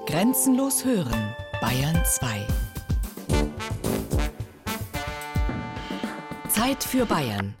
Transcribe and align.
Grenzenlos 0.00 0.84
hören, 0.84 1.36
Bayern 1.60 2.02
2. 2.04 2.46
Zeit 6.48 6.82
für 6.82 7.06
Bayern. 7.06 7.54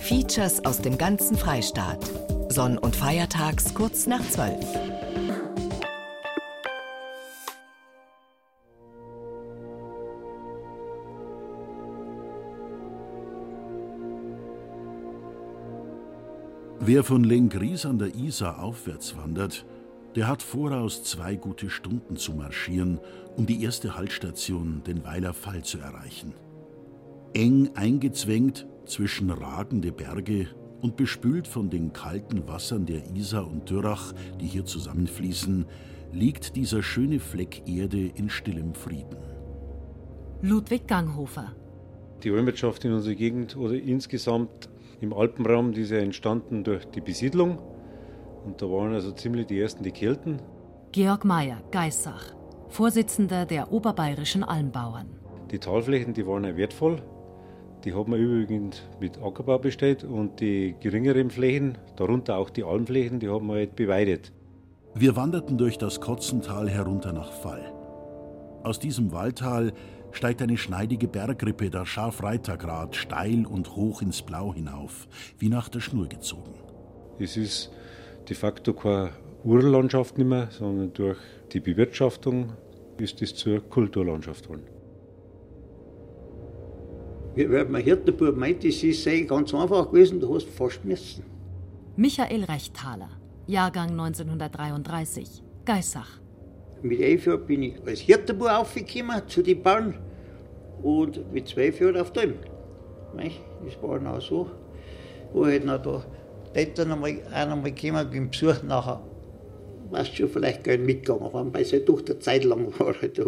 Features 0.00 0.62
aus 0.66 0.82
dem 0.82 0.98
ganzen 0.98 1.38
Freistaat. 1.38 2.10
Sonn- 2.48 2.76
und 2.76 2.94
Feiertags 2.94 3.72
kurz 3.72 4.06
nach 4.06 4.20
12. 4.28 4.54
Wer 16.80 17.02
von 17.02 17.24
Lengries 17.24 17.86
an 17.86 17.98
der 17.98 18.14
Isar 18.14 18.62
aufwärts 18.62 19.16
wandert, 19.16 19.64
der 20.14 20.28
hat 20.28 20.42
voraus 20.42 21.02
zwei 21.02 21.34
gute 21.34 21.70
Stunden 21.70 22.16
zu 22.16 22.32
marschieren, 22.32 23.00
um 23.36 23.46
die 23.46 23.62
erste 23.62 23.96
Haltstation, 23.96 24.82
den 24.86 25.04
Weiler 25.04 25.34
Fall, 25.34 25.62
zu 25.62 25.78
erreichen. 25.78 26.34
Eng 27.32 27.70
eingezwängt 27.74 28.66
zwischen 28.86 29.30
ragende 29.30 29.90
Berge 29.90 30.48
und 30.80 30.96
bespült 30.96 31.48
von 31.48 31.70
den 31.70 31.92
kalten 31.92 32.46
Wassern 32.46 32.86
der 32.86 33.10
Isar 33.16 33.50
und 33.50 33.68
Dürrach, 33.68 34.12
die 34.40 34.46
hier 34.46 34.64
zusammenfließen, 34.64 35.66
liegt 36.12 36.54
dieser 36.54 36.82
schöne 36.82 37.18
Fleck 37.18 37.62
Erde 37.66 38.06
in 38.14 38.28
stillem 38.28 38.74
Frieden. 38.74 39.16
Ludwig 40.42 40.86
Ganghofer. 40.86 41.56
Die 42.22 42.30
Almwirtschaft 42.30 42.84
in 42.84 42.92
unserer 42.92 43.14
Gegend 43.14 43.56
oder 43.56 43.74
insgesamt 43.74 44.68
im 45.00 45.12
Alpenraum, 45.12 45.72
die 45.72 45.80
ist 45.80 45.90
ja 45.90 45.98
entstanden 45.98 46.62
durch 46.62 46.84
die 46.84 47.00
Besiedlung. 47.00 47.58
Und 48.44 48.60
da 48.60 48.66
waren 48.66 48.92
also 48.92 49.12
ziemlich 49.12 49.46
die 49.46 49.60
ersten 49.60 49.82
die 49.82 49.92
Kelten. 49.92 50.40
Georg 50.92 51.24
Mayer, 51.24 51.58
Geissach, 51.70 52.34
Vorsitzender 52.68 53.46
der 53.46 53.72
Oberbayerischen 53.72 54.44
Almbauern. 54.44 55.06
Die 55.50 55.58
Talflächen, 55.58 56.14
die 56.14 56.26
waren 56.26 56.44
ja 56.44 56.56
wertvoll. 56.56 57.02
Die 57.84 57.92
haben 57.92 58.12
wir 58.12 58.18
überwiegend 58.18 58.88
mit 58.98 59.22
Ackerbau 59.22 59.58
bestellt 59.58 60.04
und 60.04 60.40
die 60.40 60.74
geringeren 60.80 61.30
Flächen, 61.30 61.76
darunter 61.96 62.38
auch 62.38 62.50
die 62.50 62.64
Almflächen, 62.64 63.20
die 63.20 63.28
haben 63.28 63.46
wir 63.46 63.56
halt 63.56 63.76
beweidet. 63.76 64.32
Wir 64.94 65.16
wanderten 65.16 65.58
durch 65.58 65.76
das 65.76 66.00
Kotzental 66.00 66.70
herunter 66.70 67.12
nach 67.12 67.32
Fall. 67.32 67.72
Aus 68.62 68.78
diesem 68.78 69.12
Waldtal 69.12 69.72
steigt 70.12 70.40
eine 70.40 70.56
schneidige 70.56 71.08
Bergrippe 71.08 71.68
der 71.68 71.84
Scharfreitergrat 71.84 72.96
steil 72.96 73.44
und 73.44 73.76
hoch 73.76 74.00
ins 74.00 74.22
Blau 74.22 74.54
hinauf, 74.54 75.06
wie 75.38 75.48
nach 75.48 75.68
der 75.68 75.80
Schnur 75.80 76.08
gezogen. 76.08 76.54
Es 77.18 77.36
ist 77.36 77.70
de 78.28 78.34
facto 78.34 78.72
keine 78.72 79.10
Urlandschaft 79.44 80.18
mehr, 80.18 80.48
sondern 80.50 80.92
durch 80.92 81.18
die 81.52 81.60
Bewirtschaftung 81.60 82.52
ist 82.98 83.20
es 83.22 83.34
zur 83.34 83.60
Kulturlandschaft 83.60 84.44
geworden. 84.44 84.66
Wie 87.34 87.46
mein 87.46 87.82
Hirtenbub 87.82 88.36
meint, 88.36 88.64
das 88.64 88.82
ist 88.82 89.08
ganz 89.28 89.52
einfach 89.52 89.90
gewesen, 89.90 90.20
du 90.20 90.34
hast 90.34 90.48
fast 90.48 90.84
müssen. 90.84 91.24
Michael 91.96 92.44
Rechthaler, 92.44 93.10
Jahrgang 93.46 93.90
1933, 93.90 95.42
Geissach. 95.64 96.20
Mit 96.82 97.00
elf 97.00 97.26
Jahren 97.26 97.46
bin 97.46 97.62
ich 97.64 97.74
als 97.86 98.00
Hirtenbub 98.00 98.48
aufgekommen 98.48 99.22
zu 99.26 99.42
den 99.42 99.62
Bauern 99.62 99.98
und 100.82 101.32
mit 101.32 101.48
zwölf 101.48 101.80
Jahren 101.80 101.96
auf 101.96 102.12
dem. 102.12 102.34
Das 103.16 103.82
war 103.82 103.98
dann 103.98 104.06
auch 104.06 104.20
so, 104.20 104.50
wo 105.32 105.46
ich 105.46 105.64
noch 105.64 105.82
da 105.82 106.04
Eltern 106.54 106.92
einmal, 106.92 107.20
auch 107.26 107.32
einmal 107.32 107.72
gekommen 107.72 108.10
beim 108.10 108.30
Besuch 108.30 108.62
nachher. 108.62 109.02
Weißt 109.90 110.16
schon, 110.16 110.28
vielleicht 110.28 110.64
gern 110.64 110.84
mitgegangen 110.84 111.32
waren, 111.32 111.52
weil 111.52 111.64
seine 111.64 111.84
Tochter 111.84 112.18
Zeit 112.18 112.44
lang 112.44 112.66
war 112.78 113.00
halt 113.00 113.18
da. 113.18 113.24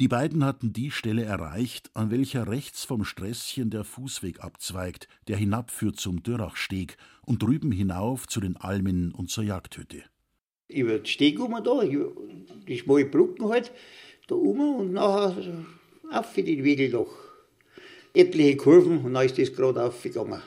Die 0.00 0.08
beiden 0.08 0.44
hatten 0.44 0.72
die 0.72 0.90
Stelle 0.90 1.24
erreicht, 1.24 1.90
an 1.94 2.10
welcher 2.10 2.48
rechts 2.48 2.84
vom 2.84 3.04
Strässchen 3.04 3.70
der 3.70 3.84
Fußweg 3.84 4.40
abzweigt, 4.40 5.08
der 5.28 5.36
hinabführt 5.36 6.00
zum 6.00 6.22
Dürrachsteg 6.22 6.96
und 7.26 7.42
drüben 7.42 7.70
hinauf 7.70 8.26
zu 8.26 8.40
den 8.40 8.56
Almen 8.56 9.12
und 9.12 9.30
zur 9.30 9.44
Jagdhütte 9.44 10.04
über 10.70 10.98
den 10.98 11.06
Steg 11.06 11.40
um 11.40 11.52
da, 11.62 11.82
die 11.82 12.78
schmale 12.78 13.04
Brücken 13.04 13.48
halt, 13.48 13.72
da 14.28 14.34
um 14.34 14.60
und 14.60 14.92
nachher 14.92 15.64
auf 16.10 16.26
für 16.32 16.42
den 16.42 16.64
Wegeldach. 16.64 17.06
Etliche 18.14 18.56
Kurven 18.56 19.04
und 19.04 19.14
dann 19.14 19.26
ist 19.26 19.38
das 19.38 19.54
gerade 19.54 19.82
aufgegangen. 19.82 20.42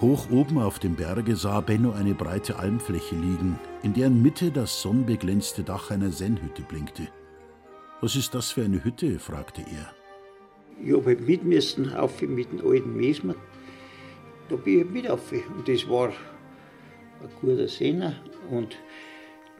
Hoch 0.00 0.30
oben 0.30 0.58
auf 0.58 0.78
dem 0.78 0.96
Berge 0.96 1.36
sah 1.36 1.60
Benno 1.60 1.92
eine 1.92 2.14
breite 2.14 2.58
Almfläche 2.58 3.16
liegen, 3.16 3.58
in 3.82 3.92
deren 3.92 4.22
Mitte 4.22 4.50
das 4.50 4.80
sonnenbeglänzte 4.80 5.62
Dach 5.62 5.90
einer 5.90 6.10
Sennhütte 6.10 6.62
blinkte. 6.62 7.08
Was 8.00 8.16
ist 8.16 8.34
das 8.34 8.50
für 8.50 8.64
eine 8.64 8.82
Hütte? 8.82 9.18
fragte 9.18 9.60
er. 9.60 9.92
Ich 10.82 10.94
habe 10.94 11.04
halt 11.04 11.26
mit 11.26 11.44
müssen, 11.44 11.92
auf 11.92 12.22
mit 12.22 12.50
dem 12.50 12.66
alten 12.66 12.96
Mesmer. 12.96 13.34
Da 14.48 14.56
bin 14.56 14.72
ich 14.72 14.84
halt 14.84 14.92
mit 14.92 15.10
auf. 15.10 15.32
Und 15.32 15.68
das 15.68 15.86
war 15.86 16.08
ein 16.08 16.14
guter 17.42 17.68
Sehner 17.68 18.14
und 18.50 18.78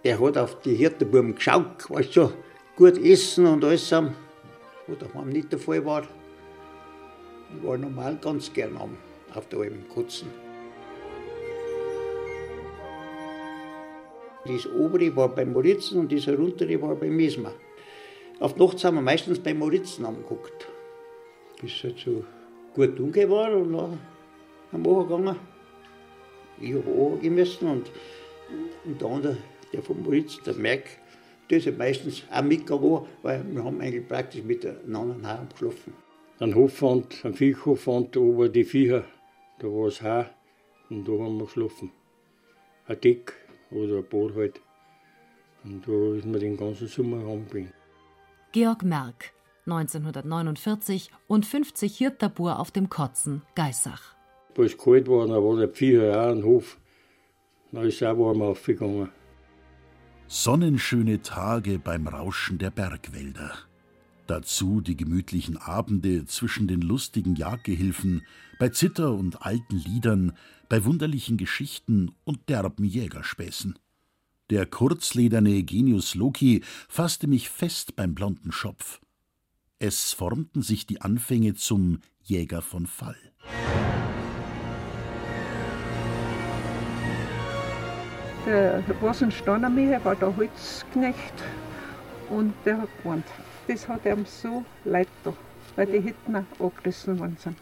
er 0.03 0.19
hat 0.19 0.39
auf 0.39 0.63
die 0.63 0.75
Hirtenbuben 0.75 1.35
geschaut, 1.35 1.91
weißt 1.91 2.17
du, 2.17 2.33
gut 2.77 2.97
essen 2.97 3.47
und 3.47 3.63
alles, 3.63 3.93
wo 3.93 4.95
daheim 4.95 5.29
nicht 5.29 5.53
der 5.53 5.59
Fall 5.59 5.85
war. 5.85 6.05
Ich 7.55 7.63
war 7.63 7.77
normal 7.77 8.17
ganz 8.23 8.51
gern 8.51 8.79
am, 8.79 8.97
auf 9.35 9.49
der 9.49 9.61
Alm 9.61 9.89
Kutzen. 9.89 10.29
Das 14.45 14.67
obere 14.67 15.15
war 15.17 15.29
bei 15.29 15.45
Moritzen 15.45 16.01
und 16.01 16.13
das 16.13 16.27
untere 16.27 16.81
war 16.81 16.95
bei 16.95 17.11
Mesmer. 17.11 17.53
Auf 18.41 18.55
die 18.55 18.63
Nacht 18.63 18.79
sind 18.79 18.95
wir 18.95 19.03
meistens 19.03 19.39
bei 19.39 19.53
Moritzen 19.53 20.07
angeguckt. 20.07 20.67
Bis 21.61 21.83
halt 21.83 21.99
so 21.99 22.25
gut 22.75 22.99
dunkel 22.99 23.29
war 23.29 23.53
und 23.53 23.73
dann 23.73 23.99
haben 24.73 24.85
wir 24.85 25.03
gegangen 25.03 25.37
ich 26.61 26.75
habe 26.75 27.13
angehen 27.13 27.35
müssen 27.35 27.69
und, 27.69 27.91
und 28.85 29.01
der 29.01 29.09
andere, 29.09 29.37
der 29.73 29.83
vom 29.83 30.03
Moritz, 30.03 30.43
der 30.43 30.55
Merck, 30.55 30.85
der 31.49 31.59
ist 31.59 31.67
ja 31.67 31.73
meistens 31.73 32.23
auch 32.31 32.43
mitgegangen, 32.43 33.03
weil 33.23 33.45
wir 33.51 33.65
haben 33.65 33.81
eigentlich 33.81 34.07
praktisch 34.07 34.43
miteinander 34.43 35.47
geschlafen. 35.51 35.95
Ein 36.39 36.55
Hofwand, 36.55 37.25
ein 37.25 37.35
Viehhofwand, 37.35 38.17
da 38.17 38.21
oben 38.21 38.53
die 38.53 38.65
Viecher, 38.65 39.05
da 39.61 39.69
war 39.69 39.87
es 39.87 40.03
Haar 40.03 40.31
und 40.89 41.07
da 41.07 41.13
haben 41.13 41.39
wir 41.39 41.45
geschlafen. 41.45 41.93
Ein 42.87 43.01
Deck 43.01 43.35
oder 43.71 43.99
ein 43.99 44.09
Boot 44.09 44.35
halt. 44.35 44.61
Und 45.63 45.87
da 45.87 46.17
ist 46.17 46.27
man 46.27 46.41
den 46.41 46.57
ganzen 46.57 46.89
Sommer 46.89 47.19
heimgegangen. 47.19 47.73
Georg 48.53 48.83
Merck, 48.83 49.33
1949 49.67 51.11
und 51.29 51.47
50 51.47 51.97
Hirtabur 51.97 52.59
auf 52.59 52.71
dem 52.71 52.89
Kotzen, 52.89 53.43
Geissach 53.55 54.17
wo 54.61 54.65
es 54.65 54.77
kalt 54.77 55.09
war, 55.09 55.27
dann 55.27 55.43
war 55.43 55.57
der 55.57 55.69
Viecher 55.69 56.21
auch 56.21 56.33
ein 56.33 56.45
Hof. 56.45 56.79
Dann 57.73 57.87
ist 57.87 57.97
es 57.97 58.03
auch 58.03 58.19
warm 58.19 58.43
aufgegangen. 58.43 59.09
Sonnenschöne 60.27 61.23
Tage 61.23 61.79
beim 61.79 62.07
Rauschen 62.07 62.59
der 62.59 62.71
Bergwälder. 62.71 63.53
Dazu 64.31 64.81
die 64.81 64.97
gemütlichen 64.97 65.57
Abende 65.57 66.25
zwischen 66.25 66.69
den 66.69 66.83
lustigen 66.83 67.35
Jagdgehilfen, 67.35 68.23
bei 68.61 68.69
Zither 68.69 69.13
und 69.13 69.45
alten 69.45 69.77
Liedern, 69.77 70.35
bei 70.69 70.85
wunderlichen 70.85 71.37
Geschichten 71.37 72.13
und 72.23 72.49
derben 72.49 72.85
Jägerspäßen. 72.85 73.77
Der 74.49 74.67
kurzlederne 74.67 75.65
Genius 75.65 76.15
Loki 76.15 76.63
fasste 76.89 77.27
mich 77.27 77.51
fest 77.51 77.97
beim 77.97 78.15
blonden 78.15 78.53
Schopf. 78.53 79.01
Es 79.81 80.13
formten 80.13 80.63
sich 80.63 80.87
die 80.87 81.01
Anfänge 81.01 81.55
zum 81.55 81.99
Jäger 82.23 82.63
von 82.63 82.87
Fall. 82.87 83.19
Der 88.47 88.85
was 89.01 89.23
entstanden 89.23 89.65
an 89.65 89.75
mir, 89.75 90.05
war 90.05 90.15
der 90.15 90.37
Holzknecht 90.37 91.35
und 92.29 92.55
der 92.65 92.83
hat 92.83 92.97
gewohnt. 92.99 93.25
Das 93.67 93.89
hat 93.89 94.05
ihm 94.05 94.25
so 94.27 94.65
leid 94.85 95.09
da, 95.25 95.33
weil 95.77 95.87
die 95.87 96.01
Hitten 96.01 96.35
angerissen 96.59 97.19
worden 97.19 97.37
sind. 97.39 97.57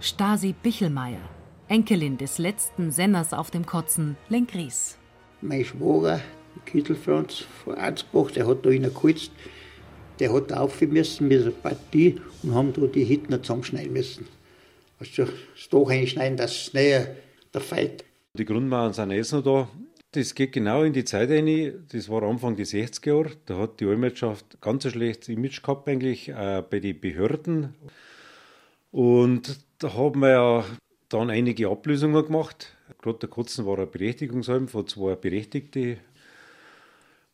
Stasi 0.00 0.54
Bichelmeier, 0.62 1.20
Enkelin 1.68 2.18
des 2.18 2.38
letzten 2.38 2.90
Senners 2.90 3.32
auf 3.32 3.50
dem 3.50 3.66
Kotzen, 3.66 4.16
Lenkries. 4.28 4.96
Mein 5.40 5.64
Schwager, 5.64 6.20
Kittelfranz 6.64 7.44
von 7.64 7.74
Arzbach, 7.74 8.30
der 8.30 8.46
hat 8.46 8.64
da 8.64 8.70
in 8.70 8.82
der 8.82 10.32
hat 10.32 10.50
da 10.50 10.60
aufgemessen 10.60 11.28
mit 11.28 11.42
einer 11.42 11.50
Partie 11.50 12.20
und 12.42 12.54
haben 12.54 12.72
da 12.72 12.86
die 12.86 13.04
Hitten 13.04 13.32
zusammenschneiden 13.42 13.92
müssen. 13.92 14.26
Also 14.98 15.24
das 15.24 15.68
Dach 15.70 15.88
einschneiden, 15.88 16.36
dass 16.36 16.50
es 16.50 16.74
näher 16.74 17.14
der 17.54 17.60
Feind. 17.60 18.04
Die 18.34 18.44
Grundmauern 18.44 18.92
sind 18.92 19.12
jetzt 19.12 19.32
noch 19.32 19.44
da. 19.44 19.68
Das 20.12 20.34
geht 20.34 20.52
genau 20.52 20.84
in 20.84 20.94
die 20.94 21.04
Zeit 21.04 21.28
rein. 21.28 21.86
Das 21.92 22.08
war 22.08 22.22
Anfang 22.22 22.56
der 22.56 22.66
60er 22.66 23.06
Jahre. 23.08 23.36
Da 23.44 23.58
hat 23.58 23.80
die 23.80 23.86
Almwirtschaft 23.86 24.60
ganz 24.60 24.86
ein 24.86 24.92
schlechtes 24.92 25.28
Image 25.28 25.62
gehabt, 25.62 25.86
eigentlich 25.88 26.30
äh, 26.30 26.62
bei 26.68 26.80
den 26.80 26.98
Behörden. 26.98 27.74
Und 28.90 29.60
da 29.78 29.92
haben 29.94 30.20
wir 30.20 30.30
ja 30.30 30.64
dann 31.10 31.30
einige 31.30 31.68
Ablösungen 31.68 32.24
gemacht. 32.24 32.74
Gerade 33.02 33.18
der 33.18 33.28
Kotzen 33.28 33.66
war 33.66 33.78
ein 33.78 33.90
Berechtigungsheim 33.90 34.68
von 34.68 34.86
zwei 34.86 35.14
Berechtigten. 35.14 35.98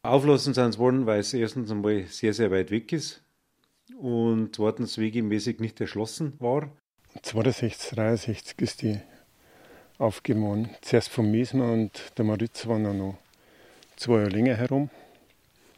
Auflassen 0.03 0.53
sind 0.53 0.79
worden, 0.79 1.07
weil 1.07 1.21
es 1.21 1.33
erstens 1.33 1.71
einmal 1.71 2.05
sehr, 2.09 2.35
sehr 2.35 2.51
weit 2.51 2.71
weg 2.71 2.93
ist 2.93 3.23
und 3.99 4.55
zweitens 4.55 4.99
wegemäßig 4.99 5.61
nicht 5.61 5.81
erschlossen 5.81 6.35
war. 6.41 6.71
62, 7.23 7.91
63 7.91 8.59
ist 8.59 8.83
die 8.83 9.01
worden. 9.99 10.71
Zuerst 10.83 11.09
von 11.09 11.31
Miesmer 11.31 11.73
und 11.73 12.13
der 12.17 12.25
Maritz 12.25 12.67
waren 12.67 12.83
noch 12.97 13.19
zwei 13.97 14.19
Jahre 14.19 14.31
länger 14.31 14.55
herum 14.57 14.91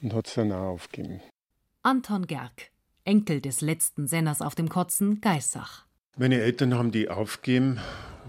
und 0.03 0.15
hat 0.15 0.27
es 0.27 0.35
dann 0.35 0.53
auch 0.53 0.73
aufgegeben. 0.73 1.21
Anton 1.83 2.27
Gerg, 2.27 2.71
Enkel 3.05 3.41
des 3.41 3.61
letzten 3.61 4.09
Senners 4.09 4.43
auf 4.43 4.55
dem 4.55 4.69
Kotzen, 4.69 5.21
Geissach. 5.21 5.85
Meine 6.17 6.41
Eltern 6.41 6.75
haben 6.75 6.91
die 6.93 7.09
aufgegeben. 7.09 7.79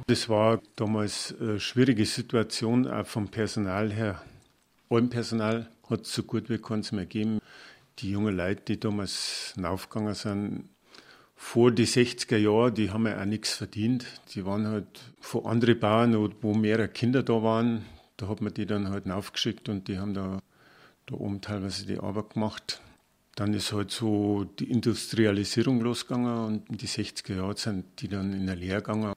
Das 0.08 0.30
war 0.30 0.62
damals 0.76 1.34
eine 1.40 1.60
schwierige 1.60 2.06
Situation, 2.06 2.88
auch 2.88 3.08
vom 3.08 3.30
Personal 3.30 3.92
her. 3.92 4.22
Allem 4.90 5.10
Personal 5.10 5.70
hat 5.90 6.02
es 6.02 6.14
so 6.14 6.24
gut 6.24 6.50
wie 6.50 6.58
keins 6.58 6.92
mehr 6.92 7.06
gegeben. 7.06 7.40
Die 8.00 8.12
jungen 8.12 8.36
Leute, 8.36 8.62
die 8.68 8.80
damals 8.80 9.56
aufgegangen 9.64 10.14
sind, 10.14 10.70
vor 11.40 11.72
die 11.72 11.86
60er 11.86 12.36
Jahre, 12.36 12.72
die 12.72 12.90
haben 12.90 13.06
ja 13.06 13.22
auch 13.22 13.26
nichts 13.26 13.54
verdient. 13.54 14.06
Die 14.34 14.44
waren 14.46 14.68
halt 14.68 14.88
von 15.22 15.46
anderen 15.46 15.80
Bauern, 15.80 16.34
wo 16.42 16.54
mehrere 16.56 16.90
Kinder 16.90 17.22
da 17.22 17.44
waren. 17.44 17.86
Da 18.18 18.28
hat 18.28 18.42
man 18.42 18.54
die 18.54 18.66
dann 18.66 18.90
halt 18.90 19.10
aufgeschickt 19.10 19.70
und 19.70 19.88
die 19.88 20.00
haben 20.00 20.16
da, 20.16 20.40
da 21.06 21.16
oben 21.16 21.40
teilweise 21.40 21.86
die 21.86 22.00
Arbeit 22.00 22.32
gemacht. 22.32 22.82
Dann 23.36 23.54
ist 23.54 23.72
halt 23.72 23.92
so 23.92 24.46
die 24.60 24.72
Industrialisierung 24.72 25.80
losgegangen 25.80 26.46
und 26.46 26.70
in 26.72 26.78
die 26.78 26.88
60er 26.88 27.36
Jahre 27.36 27.56
sind 27.56 27.86
die 28.02 28.08
dann 28.08 28.34
in 28.34 28.48
der 28.48 28.56
Lehre 28.56 28.82
gegangen. 28.82 29.14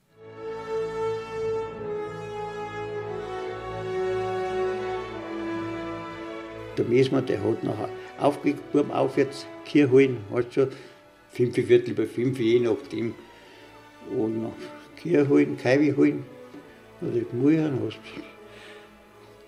Der 6.77 6.85
Mesmer, 6.85 7.23
der 7.23 7.43
hat 7.43 7.63
nachher 7.63 7.89
aufgegeben, 8.19 8.91
auf 8.91 9.17
jetzt 9.17 9.47
Kirchholen, 9.65 10.17
halt 10.31 10.55
du, 10.55 10.69
fünf 11.31 11.55
Viertel 11.55 11.93
bei 11.93 12.05
fünf, 12.05 12.39
je 12.39 12.59
nachdem. 12.59 13.13
Und 14.15 14.43
noch 14.43 14.53
Kirche 14.95 15.29
holen, 15.29 15.57
Kaiwi 15.57 15.93
holen, 15.95 16.23
oder 17.01 17.19
gemühen, 17.19 17.79
hast 17.85 17.99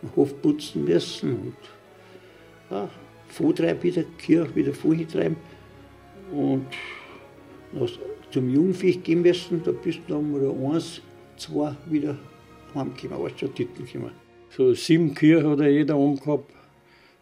den 0.01 0.15
Hof 0.15 0.41
putzen 0.41 0.85
müssen 0.85 1.35
und 1.35 1.55
ja, 2.69 2.89
vortreiben 3.27 3.83
wieder, 3.83 4.03
Kirche 4.17 4.55
wieder 4.55 4.73
vortreiben. 4.73 5.37
Und 6.31 6.65
hast 7.79 7.99
zum 8.31 8.49
Jungviech 8.49 9.03
gehen 9.03 9.21
müssen, 9.21 9.61
da 9.63 9.71
bist 9.71 9.99
du 10.07 10.13
dann 10.13 10.31
mal 10.31 10.73
eins, 10.73 11.01
zwei 11.37 11.75
wieder 11.85 12.17
heimgekommen, 12.73 13.23
warst 13.23 13.39
schon 13.39 13.53
Titel 13.53 13.83
gekommen. 13.83 14.11
So 14.49 14.73
sieben 14.73 15.13
Kühe 15.13 15.47
hat 15.47 15.59
er 15.59 15.69
jeder 15.69 15.97
umgehabt 15.97 16.51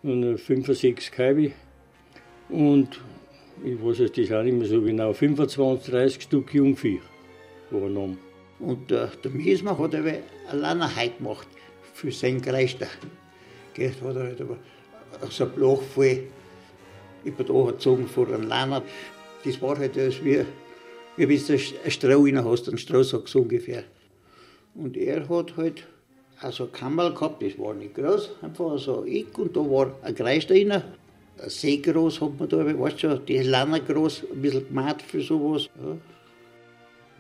und 0.04 0.38
fünf 0.38 0.66
oder 0.68 0.76
sechs 0.76 1.12
Kaiwi. 1.12 1.52
Und 2.50 3.00
ich 3.64 3.84
weiß 3.84 4.00
jetzt 4.00 4.18
das 4.18 4.32
auch 4.32 4.44
nicht 4.44 4.58
mehr 4.58 4.68
so 4.68 4.82
genau, 4.82 5.14
25, 5.14 5.92
30 5.92 6.22
Stück 6.24 6.54
Jungvieh 6.54 7.00
übernommen. 7.70 8.18
Und 8.60 8.92
äh, 8.92 9.08
der 9.24 9.32
Miesmer 9.32 9.78
hat 9.78 9.96
aber 9.96 10.14
alleine 10.50 10.96
Heu 10.96 11.10
gemacht 11.18 11.48
für 11.94 12.12
seinen 12.12 12.42
Kreister. 12.42 12.88
Gell, 13.74 13.94
hat 14.04 14.16
er 14.16 14.24
halt 14.24 14.42
aber 14.42 14.58
so 15.30 15.46
ein 15.46 15.52
Bloch 15.52 15.82
voll 15.82 16.24
über 17.24 17.44
da 17.44 17.72
gezogen 17.72 18.08
vor 18.08 18.28
einem 18.28 18.48
Lana. 18.48 18.82
Das 19.44 19.62
war 19.62 19.78
halt 19.78 19.98
als 19.98 20.24
wie, 20.24 20.44
wie 21.18 21.30
wenn 21.30 21.48
du 21.48 21.54
ein 21.54 21.92
Stroh 21.92 22.24
rein 22.24 22.44
hast, 22.44 22.70
ein 22.70 22.78
Strohsack 22.78 23.28
so 23.28 23.40
ungefähr. 23.40 23.84
Und 24.76 24.98
er 24.98 25.28
hat 25.28 25.58
halt 25.58 25.88
also 26.40 26.68
Kammerl 26.68 27.14
gehabt, 27.14 27.44
das 27.44 27.58
war 27.60 27.74
nicht 27.74 27.94
groß, 27.94 28.32
einfach 28.42 28.78
so 28.80 29.06
Eck 29.06 29.38
und 29.38 29.56
da 29.56 29.60
war 29.60 29.94
ein 30.02 30.16
Kreis 30.16 30.48
drin, 30.48 30.70
sehr 30.70 30.84
groß 31.38 32.22
hat 32.22 32.40
man 32.40 32.50
da, 32.50 32.80
weißt 32.80 33.04
du, 33.04 33.20
die 33.20 33.36
ist 33.36 33.48
lange 33.48 33.82
groß, 33.82 34.26
ein 34.32 34.42
bisschen 34.42 34.68
gemacht 34.68 35.02
für 35.02 35.22
sowas. 35.22 35.70
Ja. 35.82 35.98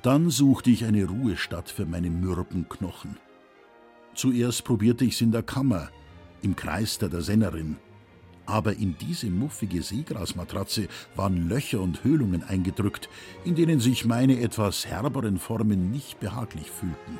Dann 0.01 0.29
suchte 0.29 0.71
ich 0.71 0.85
eine 0.85 1.05
Ruhestatt 1.05 1.69
für 1.69 1.85
meine 1.85 2.09
mürben 2.09 2.67
Knochen. 2.67 3.17
Zuerst 4.15 4.63
probierte 4.63 5.05
ich's 5.05 5.21
in 5.21 5.31
der 5.31 5.43
Kammer, 5.43 5.89
im 6.41 6.55
Kreister 6.55 7.07
der 7.07 7.21
Sennerin. 7.21 7.77
Aber 8.45 8.73
in 8.73 8.95
diese 8.99 9.27
muffige 9.27 9.81
Seegrasmatratze 9.81 10.87
waren 11.15 11.47
Löcher 11.47 11.79
und 11.79 12.03
Höhlungen 12.03 12.43
eingedrückt, 12.43 13.09
in 13.45 13.55
denen 13.55 13.79
sich 13.79 14.03
meine 14.03 14.41
etwas 14.41 14.85
herberen 14.87 15.37
Formen 15.37 15.91
nicht 15.91 16.19
behaglich 16.19 16.69
fühlten. 16.69 17.19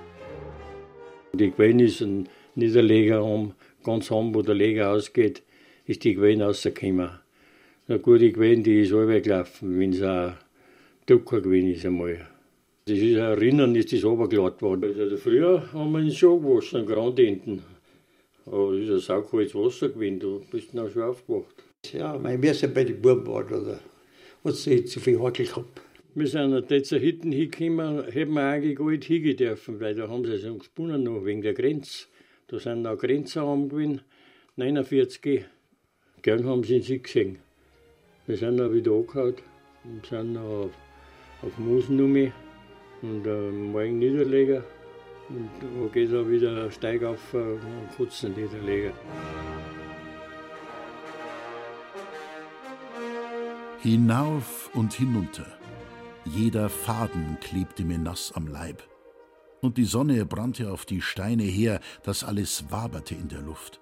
Die 1.33 1.51
Gwen 1.51 1.79
ist 1.79 2.01
ein 2.01 2.27
Niederlegerraum, 2.55 3.53
ganz 3.83 4.11
oben, 4.11 4.35
wo 4.35 4.41
der 4.41 4.55
Leger 4.55 4.91
ausgeht 4.91 5.43
ist 5.91 6.03
die 6.05 6.15
Gwen 6.15 6.41
rausgekommen. 6.41 7.09
Eine 7.88 7.99
gute 7.99 8.31
Gwen, 8.31 8.63
die 8.63 8.81
ist 8.81 8.93
alle 8.93 9.21
gelaufen, 9.21 9.77
wenn 9.77 9.91
es 9.91 10.01
ein 10.01 10.35
Ducker 11.05 11.41
gewesen 11.41 11.71
ist 11.71 11.85
einmal. 11.85 12.27
Das 12.85 12.97
ist 12.97 13.17
ein 13.17 13.38
Rinnen, 13.38 13.75
ist 13.75 13.91
das 13.91 14.05
runtergeladen 14.05 14.61
worden. 14.61 14.95
Also 14.97 15.17
früher 15.17 15.71
haben 15.73 15.91
wir 15.91 15.99
ihn 15.99 16.11
schon 16.11 16.41
gewaschen, 16.41 16.79
an 16.79 16.85
Grandenten. 16.85 17.61
Aber 18.45 18.71
das 18.71 18.85
ist 18.85 18.91
ein 18.91 18.99
saukaltes 18.99 19.53
Wasser 19.53 19.89
gewesen, 19.89 20.19
du 20.19 20.41
bist 20.49 20.77
auch 20.79 20.89
schon 20.89 21.03
aufgewacht. 21.03 21.63
Ja, 21.91 22.17
mein, 22.17 22.41
wir 22.41 22.53
sind 22.53 22.73
bei 22.73 22.85
den 22.85 23.01
Buben 23.01 23.27
waren, 23.27 23.53
oder? 23.53 23.79
Hat 24.43 24.55
sie 24.55 24.85
zu 24.85 24.99
viel 25.01 25.21
Hackel 25.21 25.45
gehabt. 25.45 25.81
Wir 26.15 26.27
sind 26.27 26.51
dort 26.51 26.85
zur 26.85 26.99
Hütten 26.99 27.31
hingekommen, 27.31 28.05
hätten 28.05 28.33
wir 28.33 28.43
eigentlich 28.43 28.77
gar 28.77 28.89
nicht 28.89 29.03
hingehen 29.03 29.38
dürfen, 29.38 29.79
weil 29.79 29.95
da 29.95 30.07
haben 30.07 30.25
sie 30.25 30.49
uns 30.49 30.73
gebunden 30.73 31.03
noch 31.03 31.25
wegen 31.25 31.41
der 31.41 31.53
Grenze. 31.53 32.05
Da 32.47 32.59
sind 32.59 32.81
noch 32.81 32.97
Grenzen 32.97 33.41
haben 33.41 33.69
gewesen, 33.69 34.01
49. 34.55 35.45
Gern 36.21 36.45
haben 36.45 36.63
sie 36.63 36.81
sich 36.81 37.01
gesehen. 37.01 37.39
Wir 38.27 38.38
sind 38.38 38.57
dann 38.57 38.71
wieder 38.71 38.91
angehauen 38.91 39.35
und 39.83 40.06
sind 40.06 40.35
dann 40.35 40.38
auf, 40.38 40.71
auf 41.41 41.57
Moosnummi 41.57 42.31
und 43.01 43.25
äh, 43.25 43.51
morgen 43.51 43.97
niederlegen. 43.97 44.63
Und 45.29 45.50
da 45.59 45.88
geht 45.91 46.12
er 46.12 46.29
wieder 46.29 46.69
Steig 46.69 47.03
auf 47.03 47.33
und 47.33 47.57
äh, 47.57 47.95
Kutzen 47.97 48.35
niederlegen. 48.35 48.91
Hinauf 53.81 54.69
und 54.75 54.94
hinunter. 54.94 55.47
Jeder 56.25 56.69
Faden 56.69 57.38
klebte 57.41 57.83
mir 57.83 57.97
nass 57.97 58.31
am 58.35 58.45
Leib. 58.45 58.83
Und 59.59 59.79
die 59.79 59.85
Sonne 59.85 60.24
brannte 60.27 60.71
auf 60.71 60.85
die 60.85 61.01
Steine 61.01 61.44
her, 61.44 61.79
dass 62.03 62.24
alles 62.24 62.65
waberte 62.69 63.15
in 63.15 63.27
der 63.27 63.41
Luft. 63.41 63.80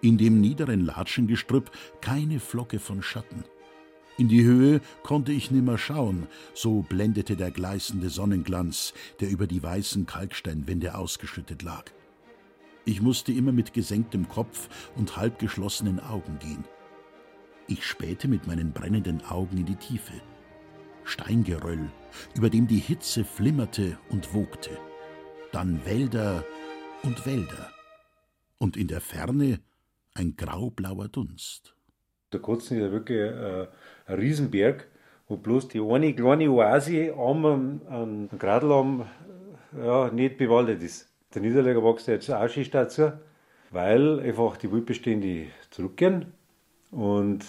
In 0.00 0.16
dem 0.16 0.40
niederen 0.40 0.84
Latschengestrüpp 0.84 1.70
keine 2.00 2.38
Flocke 2.38 2.78
von 2.78 3.02
Schatten. 3.02 3.44
In 4.16 4.28
die 4.28 4.42
Höhe 4.42 4.80
konnte 5.02 5.32
ich 5.32 5.50
nimmer 5.50 5.78
schauen, 5.78 6.26
so 6.54 6.82
blendete 6.82 7.36
der 7.36 7.50
gleißende 7.50 8.08
Sonnenglanz, 8.08 8.92
der 9.20 9.30
über 9.30 9.46
die 9.46 9.62
weißen 9.62 10.06
Kalksteinwände 10.06 10.96
ausgeschüttet 10.96 11.62
lag. 11.62 11.84
Ich 12.84 13.02
musste 13.02 13.32
immer 13.32 13.52
mit 13.52 13.72
gesenktem 13.72 14.28
Kopf 14.28 14.68
und 14.96 15.16
halb 15.16 15.38
geschlossenen 15.38 16.00
Augen 16.00 16.38
gehen. 16.38 16.64
Ich 17.68 17.84
spähte 17.84 18.28
mit 18.28 18.46
meinen 18.46 18.72
brennenden 18.72 19.22
Augen 19.24 19.58
in 19.58 19.66
die 19.66 19.76
Tiefe. 19.76 20.14
Steingeröll, 21.04 21.92
über 22.34 22.50
dem 22.50 22.66
die 22.66 22.78
Hitze 22.78 23.24
flimmerte 23.24 23.98
und 24.08 24.32
wogte. 24.34 24.70
Dann 25.52 25.84
Wälder 25.84 26.44
und 27.02 27.26
Wälder. 27.26 27.70
Und 28.58 28.76
in 28.76 28.88
der 28.88 29.00
Ferne 29.00 29.60
ein 30.18 30.36
graublauer 30.36 31.08
Dunst. 31.08 31.74
Der 32.32 32.40
Kotzen 32.40 32.76
ist 32.76 32.82
ja 32.82 32.92
wirklich 32.92 33.32
ein, 33.32 33.68
ein 34.06 34.18
Riesenberg, 34.18 34.86
wo 35.28 35.36
bloß 35.36 35.68
die 35.68 35.80
eine 35.80 36.14
kleine 36.14 36.50
Oase 36.50 37.14
am, 37.14 37.80
an 37.88 38.28
Gradl 38.38 38.72
am, 38.72 39.06
ja, 39.76 40.10
nicht 40.10 40.36
bewaldet 40.38 40.82
ist. 40.82 41.08
Der 41.34 41.42
Niederläger 41.42 41.82
wächst 41.82 42.08
jetzt 42.08 42.30
auch 42.30 42.48
schon 42.48 42.70
dazu, 42.70 43.12
weil 43.70 44.20
einfach 44.20 44.56
die 44.56 44.70
Wildbestände 44.72 45.46
zurückgehen 45.70 46.32
und 46.90 47.44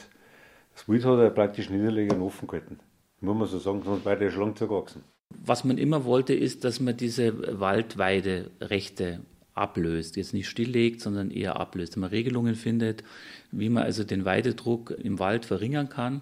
das 0.74 0.88
Wild 0.88 1.06
hat 1.06 1.20
er 1.20 1.30
praktisch 1.30 1.70
Niederläger 1.70 2.22
offen 2.22 2.48
gehalten. 2.48 2.80
Muss 3.22 3.38
man 3.38 3.48
so 3.48 3.60
sagen, 3.60 3.82
sonst 3.84 4.06
wäre 4.06 4.18
der 4.18 4.32
schon 4.32 4.56
zugewachsen. 4.56 5.04
Was 5.30 5.64
man 5.64 5.78
immer 5.78 6.06
wollte, 6.06 6.34
ist, 6.34 6.64
dass 6.64 6.80
man 6.80 6.98
diese 6.98 7.60
Waldweiderechte 7.60 9.22
ablöst, 9.54 10.16
jetzt 10.16 10.34
nicht 10.34 10.48
stilllegt, 10.48 11.02
sondern 11.02 11.32
eher 11.32 11.60
ablöst, 11.60 11.94
dass 11.94 11.98
man 11.98 12.10
Regelungen 12.10 12.56
findet, 12.56 13.04
wie 13.52 13.70
man 13.70 13.84
also 13.84 14.04
den 14.04 14.26
Weidedruck 14.26 14.92
im 14.92 15.20
Wald 15.20 15.46
verringern 15.46 15.90
kann, 15.90 16.22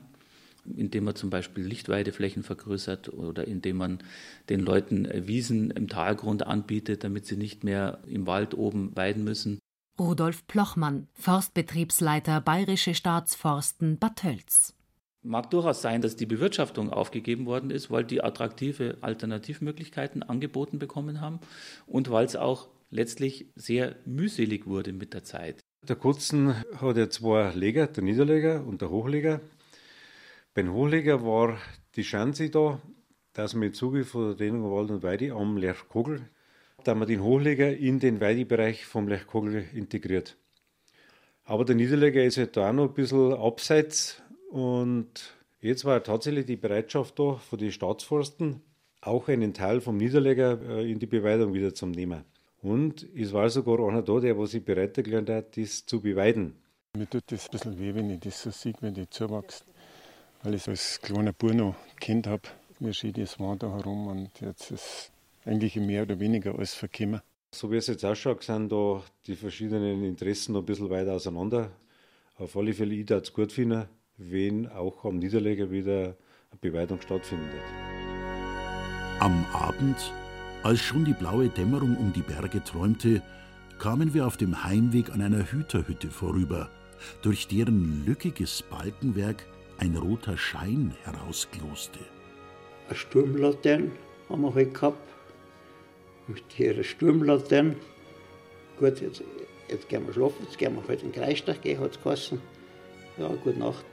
indem 0.76 1.06
man 1.06 1.16
zum 1.16 1.30
Beispiel 1.30 1.64
Lichtweideflächen 1.64 2.44
vergrößert 2.44 3.14
oder 3.14 3.48
indem 3.48 3.78
man 3.78 4.00
den 4.50 4.60
Leuten 4.60 5.08
Wiesen 5.28 5.72
im 5.72 5.88
Talgrund 5.88 6.46
anbietet, 6.46 7.04
damit 7.04 7.26
sie 7.26 7.38
nicht 7.38 7.64
mehr 7.64 8.00
im 8.08 8.28
Wald 8.28 8.54
oben 8.54 8.96
weiden 8.96 9.24
müssen. 9.24 9.60
Rudolf 10.00 10.46
Plochmann, 10.46 11.08
Forstbetriebsleiter 11.14 12.40
Bayerische 12.42 12.94
Staatsforsten 12.94 13.98
Bad 13.98 14.18
Tölz. 14.18 14.76
Mag 15.24 15.50
durchaus 15.50 15.82
sein, 15.82 16.02
dass 16.02 16.16
die 16.16 16.28
Bewirtschaftung 16.28 16.92
aufgegeben 16.94 17.48
worden 17.48 17.72
ist, 17.72 17.90
weil 17.90 18.04
die 18.04 18.24
attraktive 18.24 18.98
Alternativmöglichkeiten 19.02 20.24
angeboten 20.24 20.78
bekommen 20.78 21.20
haben 21.20 21.40
und 21.88 22.12
weil 22.12 22.26
es 22.26 22.36
auch 22.36 22.68
letztlich 22.89 23.48
sehr 23.56 23.96
mühselig 24.06 24.65
wurde 24.67 24.94
mit 24.94 25.13
der 25.13 25.24
Zeit. 25.24 25.60
Der 25.88 25.96
Kotzen 25.96 26.56
hat 26.82 26.98
ja 26.98 27.10
zwei 27.10 27.53
Leger, 27.53 27.88
der 27.88 28.03
Niederleger 28.03 28.65
und 28.65 28.82
der 28.82 28.89
Hochleger. 28.89 29.41
Beim 30.53 30.74
Hochleger 30.74 31.24
war 31.24 31.60
die 31.96 32.01
Chance 32.01 32.50
da, 32.50 32.82
dass 33.34 33.53
man 33.53 33.67
im 33.67 33.74
Zuge 33.74 34.03
von 34.03 34.29
der 34.29 34.38
Trennung 34.38 34.72
Wald 34.72 34.89
und 34.89 35.03
Weide 35.03 35.34
am 35.34 35.58
Lerchkogel, 35.58 36.27
da 36.84 36.96
man 36.96 37.08
den 37.08 37.22
Hochleger 37.22 37.75
in 37.75 38.00
den 38.00 38.20
Weidebereich 38.20 38.86
vom 38.86 39.08
Lerchkogel 39.08 39.65
integriert. 39.74 40.38
Aber 41.44 41.63
der 41.63 41.75
Niederleger 41.75 42.24
ist 42.24 42.38
halt 42.38 42.58
da 42.58 42.70
auch 42.70 42.74
noch 42.74 42.89
ein 42.89 42.94
bisschen 42.94 43.34
abseits 43.34 44.22
und 44.50 45.36
jetzt 45.62 45.86
war 45.86 46.03
tatsächlich 46.03 46.46
die 46.46 46.58
Bereitschaft 46.58 47.20
da 47.20 47.36
von 47.36 47.60
den 47.60 47.72
Staatsforsten, 47.72 48.62
auch 49.01 49.27
einen 49.29 49.53
Teil 49.53 49.79
vom 49.79 49.98
Niederleger 49.98 50.60
äh, 50.62 50.91
in 50.91 51.00
die 51.00 51.06
Beweidung 51.06 51.53
wieder 51.53 51.74
zu 51.74 51.86
nehmen. 51.86 52.25
Und 52.62 53.08
es 53.16 53.34
war 53.34 53.50
sogar 53.50 53.88
einer 53.88 54.02
da, 54.02 54.20
der 54.20 54.38
was 54.38 54.52
sich 54.52 54.64
bereit 54.64 54.98
erklärt 54.98 55.30
hat, 55.30 55.58
das 55.58 55.86
zu 55.86 56.02
beweiden. 56.02 56.56
Mir 56.98 57.10
tut 57.10 57.24
das 57.28 57.46
ein 57.46 57.52
bisschen 57.52 57.80
weh, 57.80 57.94
wenn 57.94 58.10
ich 58.10 58.20
das 58.20 58.42
so 58.42 58.50
sehe, 58.50 58.74
wenn 58.82 58.94
die 58.94 59.10
zuwächst. 59.10 59.66
Weil 60.44 60.56
ich 60.56 60.68
als 60.68 61.00
kleiner 61.02 61.34
Bub 61.34 61.54
noch 61.54 61.76
Kind 62.00 62.28
habe, 62.28 62.44
wie 62.80 62.94
schön 62.94 63.14
das 63.14 63.40
war 63.40 63.56
da 63.56 63.70
herum 63.70 64.08
und 64.08 64.42
jetzt 64.42 64.72
ist 64.72 65.12
eigentlich 65.46 65.76
mehr 65.76 66.04
oder 66.04 66.20
weniger 66.20 66.56
alles 66.56 66.74
verkommen. 66.74 67.22
So 67.54 67.72
wie 67.72 67.78
es 67.78 67.88
jetzt 67.88 68.04
ausschaut, 68.04 68.44
sind 68.44 68.72
da 68.72 69.02
die 69.26 69.36
verschiedenen 69.36 70.04
Interessen 70.04 70.54
noch 70.54 70.62
ein 70.62 70.66
bisschen 70.66 70.90
weiter 70.90 71.14
auseinander. 71.14 71.72
Auf 72.36 72.56
alle 72.58 72.74
Fälle, 72.74 72.94
ich 72.94 73.10
würde 73.10 73.24
es 73.24 73.34
gut 73.34 73.52
finden, 73.52 73.88
wenn 74.18 74.68
auch 74.68 75.06
am 75.06 75.18
Niederleger 75.18 75.72
wieder 75.72 76.16
eine 76.52 76.60
Beweidung 76.60 77.02
stattfindet. 77.02 77.62
Am 79.20 79.46
Abend, 79.54 79.98
als 80.64 80.82
schon 80.82 81.06
die 81.06 81.14
blaue 81.14 81.50
Dämmerung 81.50 81.96
um 81.98 82.14
die 82.14 82.22
Berge 82.22 82.64
träumte, 82.64 83.22
kamen 83.80 84.14
wir 84.14 84.26
auf 84.26 84.38
dem 84.38 84.64
Heimweg 84.64 85.12
an 85.12 85.22
einer 85.22 85.52
Hüterhütte 85.52 86.10
vorüber, 86.10 86.70
durch 87.22 87.48
deren 87.48 88.06
lückiges 88.06 88.64
Balkenwerk 88.64 89.46
ein 89.78 89.96
roter 89.96 90.38
Schein 90.38 90.94
herausgloste. 91.04 92.00
Sturmlaterne 92.92 93.92
haben 94.30 94.42
wir 94.42 94.56
halt 94.56 94.74
gehabt 94.74 95.08
mit 96.28 96.60
ihrer 96.60 96.84
Sturmlaterne. 96.84 97.76
Gut, 98.80 99.02
jetzt, 99.02 99.24
jetzt 99.70 99.90
gehen 99.90 100.06
wir 100.06 100.14
schlafen, 100.14 100.46
jetzt 100.46 100.58
gehen 100.58 100.76
wir 100.76 100.88
halt 100.88 101.04
in 101.04 101.12
den 101.12 101.22
Kreistag 101.22 101.62
gehen, 101.62 101.80
hat 101.80 101.92
es 101.92 102.02
geheißen. 102.02 102.42
Ja, 103.18 103.28
gute 103.44 103.60
Nacht. 103.60 103.86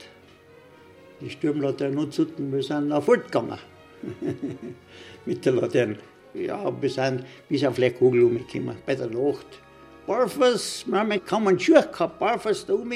Die 1.21 1.29
Sturmlaterne 1.29 1.95
nutzen, 1.95 2.27
wir 2.37 2.63
sind 2.63 2.89
nach 2.89 3.05
Volt 3.05 3.25
gegangen. 3.25 3.59
mit 5.25 5.45
der 5.45 5.53
Laterne. 5.53 5.97
Ja, 6.35 6.81
wir 6.81 6.89
sind 6.89 7.25
bis 7.47 7.63
auf 7.63 7.77
Leckkugel 7.77 8.23
umgekommen, 8.23 8.77
bei 8.85 8.95
der 8.95 9.07
Nacht. 9.07 9.61
Barfuß, 10.05 10.85
wir 10.87 10.99
haben 10.99 11.11
einen 11.47 11.59
Schuh 11.59 11.73
gehabt, 11.73 12.19
barfuß 12.19 12.65
da 12.65 12.73
um. 12.73 12.91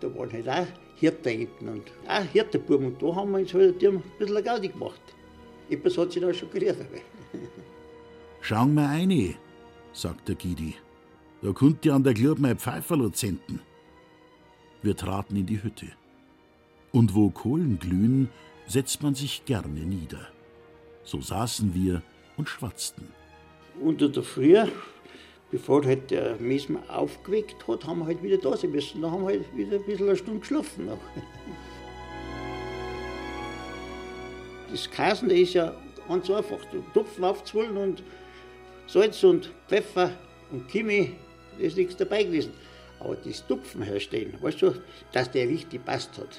Da 0.00 0.14
waren 0.14 0.32
halt 0.32 0.48
auch 0.48 0.66
Hirten 0.96 1.38
hinten 1.38 1.68
und 1.68 1.92
auch 2.08 2.22
Hirtenbuben. 2.32 2.86
Und 2.86 3.02
da 3.02 3.14
haben 3.14 3.32
wir 3.32 3.40
uns 3.40 3.52
halt 3.52 3.84
ein 3.84 4.02
bisschen 4.18 4.44
Gaudi 4.44 4.68
gemacht. 4.68 5.00
Etwas 5.68 5.98
hat 5.98 6.12
sich 6.12 6.22
da 6.22 6.32
schon 6.32 6.50
gerührt. 6.50 6.78
Schauen 8.40 8.74
wir 8.74 8.88
eine, 8.88 9.34
sagt 9.92 10.28
der 10.28 10.34
Gidi. 10.34 10.74
Da 11.42 11.52
könnt 11.52 11.84
ihr 11.84 11.94
an 11.94 12.04
der 12.04 12.14
Glub 12.14 12.38
mein 12.38 12.58
Pfeiferl 12.58 13.12
zenden. 13.12 13.60
Wir 14.82 14.96
traten 14.96 15.36
in 15.36 15.46
die 15.46 15.62
Hütte. 15.62 15.88
Und 16.92 17.14
wo 17.14 17.30
Kohlen 17.30 17.78
glühen, 17.78 18.30
setzt 18.66 19.02
man 19.02 19.14
sich 19.14 19.44
gerne 19.44 19.80
nieder. 19.80 20.28
So 21.02 21.20
saßen 21.20 21.74
wir 21.74 22.02
und 22.36 22.48
schwatzten. 22.48 23.08
Unter 23.80 24.08
der 24.08 24.22
Früh, 24.22 24.56
bevor 25.50 25.84
halt 25.84 26.10
der 26.10 26.36
Mesmer 26.36 26.82
aufgeweckt 26.88 27.66
hat, 27.66 27.86
haben 27.86 28.00
wir 28.00 28.06
halt 28.06 28.22
wieder 28.22 28.38
da 28.38 28.56
sein 28.56 28.70
müssen. 28.70 29.02
Da 29.02 29.10
haben 29.10 29.22
wir 29.22 29.34
halt 29.34 29.56
wieder 29.56 29.76
ein 29.76 29.84
bisschen 29.84 30.08
eine 30.08 30.16
Stunde 30.16 30.40
geschlafen. 30.40 30.86
Noch. 30.86 30.98
Das 34.70 34.90
Kasen, 34.90 35.30
ist 35.30 35.54
ja 35.54 35.72
ganz 36.08 36.28
einfach. 36.28 36.58
Topfen 36.94 37.22
aufzuholen 37.22 37.76
und 37.76 38.02
Salz 38.88 39.22
und 39.22 39.52
Pfeffer 39.68 40.10
und 40.50 40.66
Kimi, 40.66 41.14
da 41.56 41.64
ist 41.64 41.76
nichts 41.76 41.96
dabei 41.96 42.24
gewesen. 42.24 42.52
Aber 42.98 43.14
das 43.16 43.46
Tupfen 43.46 43.82
herstellen, 43.82 44.36
weißt 44.40 44.62
du, 44.62 44.74
dass 45.12 45.30
der 45.30 45.48
richtig 45.48 45.84
passt 45.84 46.18
hat. 46.18 46.38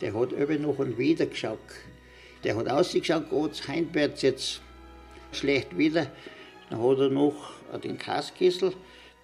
Der 0.00 0.14
hat 0.14 0.32
eben 0.32 0.62
noch 0.62 0.78
einen 0.78 0.96
Wieder 0.96 1.26
geschaut. 1.26 1.58
Der 2.44 2.56
hat 2.56 2.68
ausgeschaut, 2.68 3.30
Gott, 3.30 3.66
Heinbert 3.66 4.22
jetzt 4.22 4.60
schlecht 5.34 5.76
wieder. 5.76 6.06
Dann 6.70 6.82
hat 6.82 6.98
er 6.98 7.10
noch 7.10 7.52
den 7.82 7.98
Kaskessel, 7.98 8.72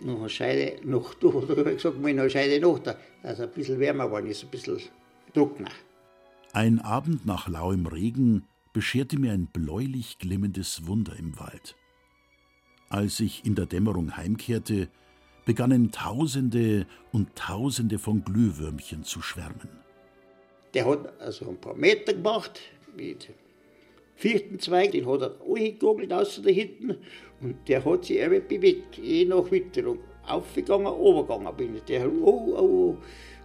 noch 0.00 0.20
eine 0.20 0.28
Scheide, 0.28 0.76
noch, 0.86 1.14
du 1.14 1.42
hat 1.42 1.48
er 1.56 1.64
gesagt, 1.64 2.00
mal 2.00 2.08
eine 2.08 2.28
Scheide 2.28 2.60
noch 2.60 2.78
da, 2.78 2.96
dass 3.22 3.38
er 3.38 3.46
ein 3.46 3.52
bisschen 3.52 3.78
wärmer 3.78 4.06
geworden 4.06 4.26
ist, 4.26 4.44
ein 4.44 4.50
bisschen 4.50 4.80
trockener. 5.34 5.70
Ein 6.52 6.80
Abend 6.80 7.26
nach 7.26 7.48
lauem 7.48 7.86
Regen 7.86 8.44
bescherte 8.72 9.18
mir 9.18 9.32
ein 9.32 9.46
bläulich 9.46 10.18
glimmendes 10.18 10.86
Wunder 10.86 11.16
im 11.16 11.38
Wald. 11.38 11.76
Als 12.88 13.20
ich 13.20 13.44
in 13.44 13.54
der 13.54 13.66
Dämmerung 13.66 14.16
heimkehrte, 14.16 14.88
begannen 15.44 15.92
Tausende 15.92 16.86
und 17.12 17.34
Tausende 17.36 17.98
von 17.98 18.24
Glühwürmchen 18.24 19.04
zu 19.04 19.22
schwärmen. 19.22 19.68
Der 20.74 20.86
hat 20.86 21.20
also 21.20 21.48
ein 21.48 21.60
paar 21.60 21.74
Meter 21.74 22.14
gemacht 22.14 22.60
mit 22.96 23.30
vierten 24.20 24.58
Zweig, 24.58 24.92
den 24.92 25.06
hat 25.06 25.22
er 25.22 25.40
angegogelt 25.40 26.12
aus 26.12 26.40
da 26.42 26.50
hinten 26.50 26.96
und 27.40 27.56
der 27.66 27.84
hat 27.84 28.04
sich 28.04 28.18
eben 28.18 28.46
bewegt, 28.46 28.98
je 28.98 29.24
nach 29.24 29.50
Witterung. 29.50 29.98
Aufgegangen, 30.26 30.86
runtergegangen 30.86 31.56
bin 31.56 31.76
ich. 31.76 31.82
Der 31.84 32.12
oh, 32.12 32.54
oh, 32.54 32.58
oh, 32.60 32.96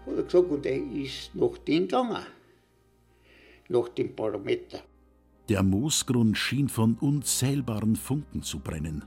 hat 0.05 0.17
er 0.17 0.23
gesagt, 0.23 0.51
und 0.51 0.65
der 0.65 0.75
ist 0.75 1.33
nach 1.33 1.57
den 1.59 1.83
gegangen, 1.83 2.23
nach 3.69 3.89
dem 3.89 4.15
Parameter. 4.15 4.81
Der 5.47 5.63
Moosgrund 5.63 6.37
schien 6.37 6.67
von 6.69 6.95
unzählbaren 6.95 7.95
Funken 7.95 8.43
zu 8.43 8.59
brennen. 8.59 9.05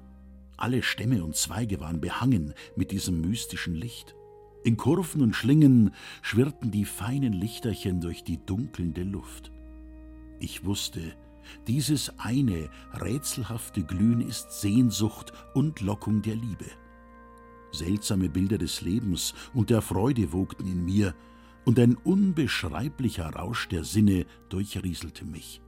Alle 0.56 0.82
Stämme 0.82 1.22
und 1.22 1.36
Zweige 1.36 1.80
waren 1.80 2.00
behangen 2.00 2.54
mit 2.76 2.90
diesem 2.90 3.20
mystischen 3.20 3.74
Licht. 3.74 4.14
In 4.64 4.76
Kurven 4.76 5.20
und 5.20 5.36
Schlingen 5.36 5.94
schwirrten 6.22 6.70
die 6.70 6.84
feinen 6.84 7.32
Lichterchen 7.32 8.00
durch 8.00 8.24
die 8.24 8.44
dunkelnde 8.44 9.02
Luft. 9.02 9.52
Ich 10.40 10.64
wusste, 10.64 11.00
dieses 11.66 12.18
eine 12.18 12.70
rätselhafte 12.94 13.82
Glühen 13.82 14.20
ist 14.20 14.60
Sehnsucht 14.60 15.32
und 15.54 15.80
Lockung 15.80 16.22
der 16.22 16.36
Liebe. 16.36 16.66
Seltsame 17.72 18.28
Bilder 18.28 18.58
des 18.58 18.80
Lebens 18.80 19.34
und 19.54 19.70
der 19.70 19.82
Freude 19.82 20.32
wogten 20.32 20.66
in 20.66 20.84
mir, 20.84 21.14
und 21.64 21.78
ein 21.78 21.96
unbeschreiblicher 21.96 23.28
Rausch 23.28 23.68
der 23.68 23.84
Sinne 23.84 24.24
durchrieselte 24.48 25.26
mich. 25.26 25.60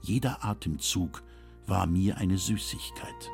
Jeder 0.00 0.44
Atemzug 0.44 1.24
war 1.66 1.86
mir 1.86 2.18
eine 2.18 2.38
Süßigkeit. 2.38 3.30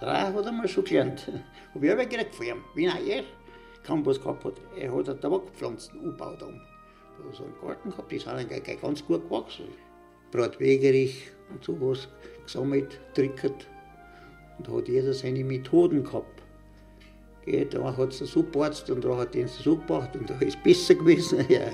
Das 0.00 0.34
hat 0.34 0.46
er 0.46 0.52
mal 0.52 0.68
schon 0.68 0.84
gelernt. 0.84 1.30
Habe 1.74 1.86
ich 1.86 1.92
aber 1.92 2.06
gekriegt 2.06 2.34
von 2.34 2.46
ihm. 2.46 2.64
Wenn 2.74 2.86
er 2.86 3.24
kaum 3.84 4.04
was 4.06 4.20
gehabt 4.20 4.44
hat. 4.44 4.54
Er 4.76 4.94
hat 4.94 5.20
Tabakpflanzen 5.20 5.98
umgebaut. 5.98 6.42
Um. 6.42 6.60
So 7.32 7.44
einen 7.44 7.54
Garten 7.60 7.90
gehabt, 7.90 8.10
die 8.10 8.18
sind 8.18 8.80
ganz 8.80 9.04
gut 9.06 9.28
gewachsen. 9.28 9.66
Bratwegerich 10.30 11.30
und 11.50 11.64
sowas 11.64 12.08
gesammelt, 12.44 13.00
trickert. 13.14 13.66
Und 14.58 14.68
da 14.68 14.72
hat 14.72 14.88
jeder 14.88 15.12
seine 15.12 15.44
Methoden 15.44 16.04
gehabt. 16.04 16.42
da 17.70 17.96
hat 17.96 18.10
es 18.10 18.18
der 18.18 18.26
Subarzt 18.26 18.90
und 18.90 19.04
da 19.04 19.16
hat 19.16 19.34
den 19.34 19.48
Sup 19.48 19.86
gemacht 19.86 20.14
und 20.16 20.28
da 20.28 20.34
ist 20.38 20.56
es 20.56 20.62
besser 20.62 20.94
gewesen. 20.94 21.44
ja. 21.48 21.70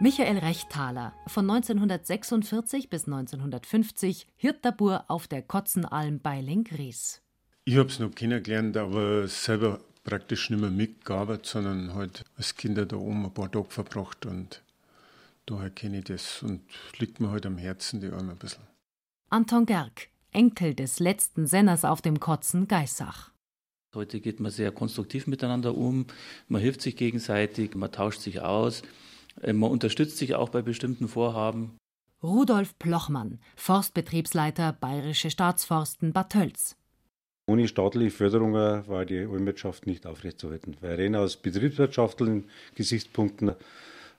Michael 0.00 0.38
Rechthaler, 0.38 1.12
von 1.28 1.48
1946 1.48 2.90
bis 2.90 3.06
1950 3.06 4.26
Hirtabur 4.36 5.04
auf 5.08 5.28
der 5.28 5.42
Kotzenalm 5.42 6.20
bei 6.20 6.40
Lenkries. 6.40 7.22
Ich 7.64 7.76
habe 7.76 7.88
es 7.88 8.00
noch 8.00 8.12
kennengelernt, 8.12 8.76
aber 8.76 9.28
selber 9.28 9.80
praktisch 10.04 10.50
nicht 10.50 10.60
mehr 10.60 10.70
mitgearbeitet, 10.70 11.46
sondern 11.46 11.94
halt 11.94 12.24
als 12.36 12.56
Kinder 12.56 12.86
da 12.86 12.96
oben 12.96 13.24
ein 13.24 13.34
paar 13.34 13.50
Tage 13.50 13.70
verbracht 13.70 14.26
und 14.26 14.62
daher 15.46 15.70
kenne 15.70 15.98
ich 15.98 16.04
das 16.04 16.42
und 16.42 16.62
liegt 16.98 17.20
mir 17.20 17.30
halt 17.30 17.46
am 17.46 17.58
Herzen 17.58 18.00
die 18.00 18.08
Arme 18.08 18.32
ein 18.32 18.38
bisschen. 18.38 18.64
Anton 19.30 19.66
Gerg, 19.66 20.08
Enkel 20.32 20.74
des 20.74 20.98
letzten 20.98 21.46
Senners 21.46 21.84
auf 21.84 22.02
dem 22.02 22.20
Kotzen 22.20 22.68
Geissach. 22.68 23.30
Heute 23.94 24.20
geht 24.20 24.40
man 24.40 24.50
sehr 24.50 24.72
konstruktiv 24.72 25.26
miteinander 25.26 25.76
um, 25.76 26.06
man 26.48 26.62
hilft 26.62 26.80
sich 26.80 26.96
gegenseitig, 26.96 27.74
man 27.74 27.92
tauscht 27.92 28.20
sich 28.20 28.40
aus, 28.40 28.82
äh, 29.42 29.52
man 29.52 29.70
unterstützt 29.70 30.16
sich 30.16 30.34
auch 30.34 30.48
bei 30.48 30.62
bestimmten 30.62 31.08
Vorhaben. 31.08 31.76
Rudolf 32.22 32.78
Plochmann, 32.78 33.40
Forstbetriebsleiter 33.56 34.72
Bayerische 34.72 35.30
Staatsforsten 35.30 36.12
Bad 36.12 36.30
Tölz. 36.30 36.76
Ohne 37.46 37.66
staatliche 37.68 38.10
Förderung 38.10 38.54
war 38.54 39.04
die 39.04 39.18
Almwirtschaft 39.18 39.86
nicht 39.86 40.06
aufrechtzuerhalten. 40.06 40.76
Weil 40.80 40.96
rein 40.96 41.16
aus 41.16 41.36
betriebswirtschaftlichen 41.36 42.48
Gesichtspunkten 42.74 43.54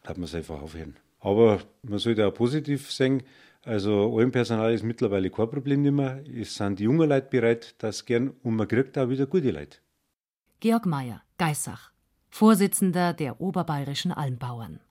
hat 0.04 0.18
man 0.18 0.26
es 0.26 0.36
einfach 0.36 0.62
aufhören. 0.62 0.98
Aber 1.20 1.62
man 1.84 2.00
sollte 2.00 2.28
auch 2.28 2.34
positiv 2.34 2.92
sehen, 2.92 3.24
Also 3.66 4.18
allem 4.18 4.32
Personal 4.32 4.74
ist 4.74 4.84
mittlerweile 4.84 5.30
kein 5.30 5.50
Problem 5.50 5.84
mehr. 5.96 6.22
Es 6.28 6.56
sind 6.56 6.80
die 6.80 6.84
jungen 6.84 7.08
Leute 7.08 7.28
bereit, 7.30 7.76
das 7.78 8.06
gern 8.06 8.34
und 8.44 8.56
man 8.56 8.68
kriegt 8.68 8.98
auch 8.98 9.10
wieder 9.10 9.26
gute 9.26 9.52
Leute. 9.52 9.78
Georg 10.60 10.86
Meyer, 10.86 11.22
Geissach, 11.38 11.92
Vorsitzender 12.30 13.14
der 13.14 13.40
Oberbayerischen 13.40 14.12
Almbauern. 14.12 14.82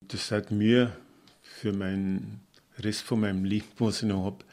Das 0.00 0.30
hat 0.30 0.50
mir 0.50 0.96
für 1.42 1.72
meinen 1.72 2.40
Rest 2.78 3.02
von 3.02 3.20
meinem 3.20 3.44
Leben, 3.44 3.66
was 3.78 4.02
ich 4.02 4.08
noch 4.08 4.24
habe, 4.24 4.44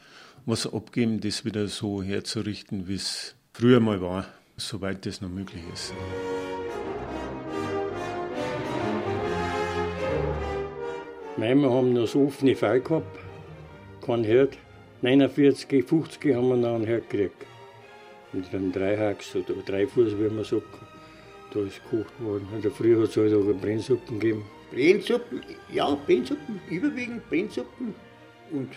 was 0.46 0.72
abgeben, 0.72 1.20
das 1.20 1.44
wieder 1.44 1.68
so 1.68 2.02
herzurichten, 2.02 2.86
wie 2.88 2.96
es 2.96 3.34
früher 3.52 3.80
mal 3.80 4.00
war, 4.00 4.26
soweit 4.56 5.06
das 5.06 5.20
noch 5.20 5.30
möglich 5.30 5.62
ist. 5.72 5.94
Manchmal 11.36 11.70
haben 11.70 11.92
noch 11.92 12.06
so 12.06 12.26
offene 12.26 12.54
Fall 12.54 12.80
gehabt, 12.80 13.18
kein 14.04 14.22
Herd. 14.22 14.56
49, 15.02 15.84
50 15.84 16.34
haben 16.34 16.48
wir 16.48 16.56
noch 16.56 16.76
einen 16.76 16.86
Herd 16.86 17.10
gekriegt. 17.10 17.44
Mit 18.32 18.54
einem 18.54 18.72
Dreihacks 18.72 19.34
oder 19.36 19.54
Dreifuß, 19.66 20.16
wie 20.18 20.28
man 20.28 20.44
sagt. 20.44 20.62
Da 21.52 21.60
ist 21.60 21.80
gekocht 21.90 22.12
worden. 22.20 22.48
In 22.54 22.62
der 22.62 22.70
Früh 22.70 23.00
hat 23.00 23.10
es 23.10 23.16
halt 23.16 23.32
auch 23.34 23.60
Brennsuppen 23.60 24.18
gegeben. 24.18 24.44
Brennsuppen, 24.72 25.42
ja, 25.72 25.94
Brennsuppen, 25.94 26.60
überwiegend 26.68 27.28
Brennsuppen. 27.28 27.94
Und 28.50 28.70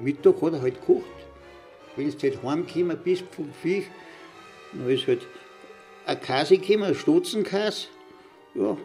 Mittag 0.00 0.40
hat 0.42 0.52
er 0.52 0.62
halt 0.62 0.80
gekocht. 0.80 1.04
Wenn 1.96 2.10
du 2.10 2.18
halt 2.22 2.42
heimgekommen 2.42 2.98
bist 3.02 3.24
vom 3.32 3.50
Viech, 3.52 3.86
dann 4.72 4.88
ist 4.88 5.06
halt 5.06 5.26
ein 6.06 6.20
Käse 6.20 6.58
gekommen, 6.58 6.84
ein 6.84 6.94
Stotzenkäse. 6.94 7.88
Ja, 8.54 8.76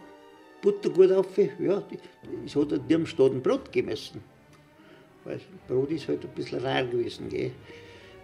Butter 0.60 0.90
gut 0.90 1.12
auf. 1.12 1.26
Ja, 1.58 1.82
es 2.44 2.56
hat 2.56 2.72
an 2.72 2.88
dem 2.88 3.06
Stadt 3.06 3.32
ein 3.32 3.42
Brot 3.42 3.70
gemessen. 3.72 4.22
Weil 5.24 5.40
Brot 5.68 5.90
ist 5.90 6.08
halt 6.08 6.24
ein 6.24 6.30
bisschen 6.30 6.60
rar 6.60 6.84
gewesen. 6.84 7.28
Gell. 7.28 7.52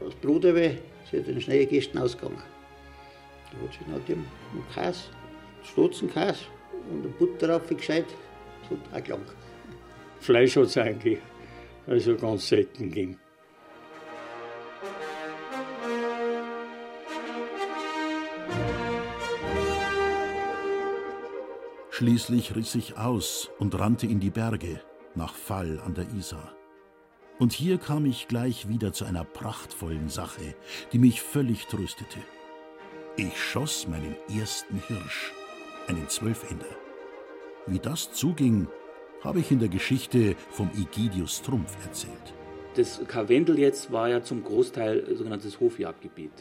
Das 0.00 0.14
Brot 0.14 0.44
aber 0.44 0.64
ist 0.64 1.12
halt 1.12 1.26
den 1.26 1.40
schnellen 1.40 1.68
Gästen 1.68 1.98
ausgegangen. 1.98 2.42
Da 3.52 3.66
hat 3.66 3.72
sich 3.72 3.86
nach 3.86 4.04
dem 4.06 4.24
Käse, 4.74 5.04
Stotzenkäse 5.64 6.44
und 6.90 7.04
eine 7.04 7.08
Butter 7.08 7.48
drauf 7.48 7.68
gescheit. 7.68 8.06
Das 8.62 8.78
hat 8.78 9.00
auch 9.00 9.04
gelangt. 9.04 9.34
Fleisch 10.20 10.56
hat 10.56 10.64
es 10.64 10.76
eigentlich 10.76 11.18
also 11.86 12.16
ganz 12.16 12.48
selten 12.48 12.84
gegeben. 12.84 13.18
Schließlich 21.90 22.56
riss 22.56 22.74
ich 22.76 22.96
aus 22.96 23.50
und 23.58 23.78
rannte 23.78 24.06
in 24.06 24.20
die 24.20 24.30
Berge, 24.30 24.80
nach 25.14 25.34
Fall 25.34 25.80
an 25.84 25.92
der 25.92 26.06
Isar. 26.16 26.54
Und 27.38 27.52
hier 27.52 27.76
kam 27.76 28.06
ich 28.06 28.26
gleich 28.26 28.68
wieder 28.68 28.94
zu 28.94 29.04
einer 29.04 29.24
prachtvollen 29.24 30.08
Sache, 30.08 30.54
die 30.92 30.98
mich 30.98 31.20
völlig 31.20 31.66
tröstete. 31.66 32.18
Ich 33.16 33.38
schoss 33.38 33.86
meinen 33.86 34.16
ersten 34.34 34.82
Hirsch, 34.88 35.32
einen 35.88 36.08
Zwölfender. 36.08 36.74
Wie 37.66 37.78
das 37.78 38.12
zuging, 38.12 38.66
habe 39.22 39.40
ich 39.40 39.50
in 39.50 39.58
der 39.58 39.68
Geschichte 39.68 40.34
vom 40.50 40.70
Egidius 40.76 41.42
Trumpf 41.42 41.76
erzählt. 41.84 42.14
Das 42.74 43.00
Karwendel 43.06 43.58
jetzt 43.58 43.92
war 43.92 44.08
ja 44.08 44.22
zum 44.22 44.42
Großteil 44.42 45.14
sogenanntes 45.16 45.60
Hofjagdgebiet. 45.60 46.32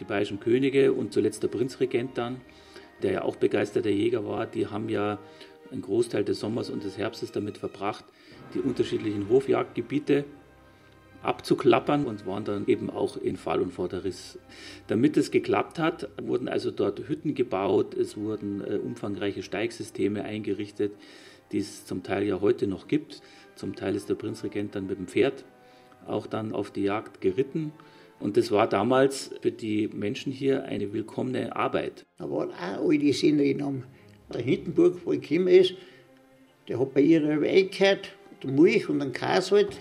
Die 0.00 0.04
bayerischen 0.04 0.40
Könige 0.40 0.92
und 0.92 1.12
zuletzt 1.12 1.42
der 1.42 1.48
Prinzregent 1.48 2.18
dann, 2.18 2.40
der 3.02 3.12
ja 3.12 3.22
auch 3.22 3.36
begeisterter 3.36 3.90
Jäger 3.90 4.26
war, 4.26 4.46
die 4.46 4.66
haben 4.66 4.88
ja 4.88 5.18
einen 5.70 5.82
Großteil 5.82 6.24
des 6.24 6.40
Sommers 6.40 6.70
und 6.70 6.84
des 6.84 6.98
Herbstes 6.98 7.32
damit 7.32 7.58
verbracht, 7.58 8.04
die 8.54 8.60
unterschiedlichen 8.60 9.28
Hofjagdgebiete 9.28 10.24
abzuklappern 11.22 12.04
und 12.04 12.26
waren 12.26 12.44
dann 12.44 12.66
eben 12.66 12.90
auch 12.90 13.16
in 13.16 13.36
Fall 13.36 13.60
und 13.60 13.72
Vorderriss. 13.72 14.38
Damit 14.88 15.16
es 15.16 15.30
geklappt 15.30 15.78
hat, 15.78 16.08
wurden 16.20 16.48
also 16.48 16.70
dort 16.70 17.08
Hütten 17.08 17.34
gebaut, 17.34 17.94
es 17.94 18.16
wurden 18.16 18.60
äh, 18.60 18.76
umfangreiche 18.76 19.42
Steigsysteme 19.42 20.24
eingerichtet, 20.24 20.92
die 21.52 21.58
es 21.58 21.86
zum 21.86 22.02
Teil 22.02 22.24
ja 22.24 22.40
heute 22.40 22.66
noch 22.66 22.88
gibt. 22.88 23.20
Zum 23.54 23.74
Teil 23.74 23.94
ist 23.94 24.08
der 24.08 24.14
Prinzregent 24.14 24.74
dann 24.74 24.86
mit 24.86 24.98
dem 24.98 25.06
Pferd 25.06 25.44
auch 26.06 26.26
dann 26.26 26.52
auf 26.52 26.70
die 26.70 26.82
Jagd 26.82 27.20
geritten. 27.20 27.72
Und 28.20 28.36
das 28.36 28.50
war 28.50 28.68
damals 28.68 29.30
für 29.40 29.50
die 29.50 29.88
Menschen 29.88 30.32
hier 30.32 30.64
eine 30.64 30.92
willkommene 30.92 31.54
Arbeit. 31.56 32.06
Da 32.18 32.30
waren 32.30 32.50
auch 32.52 32.88
alte 32.88 33.12
Sehnerin 33.12 33.84
der 34.32 34.40
Hindenburg, 34.40 35.00
wo 35.04 35.12
ich 35.12 35.20
gekommen 35.20 35.48
ist, 35.48 35.74
der 36.68 36.80
hat 36.80 36.94
bei 36.94 37.02
ihr 37.02 37.22
eingehört, 37.22 38.10
der 38.42 38.50
Milch 38.50 38.88
und 38.88 39.02
einen 39.02 39.12
Käse 39.12 39.56
halt. 39.56 39.78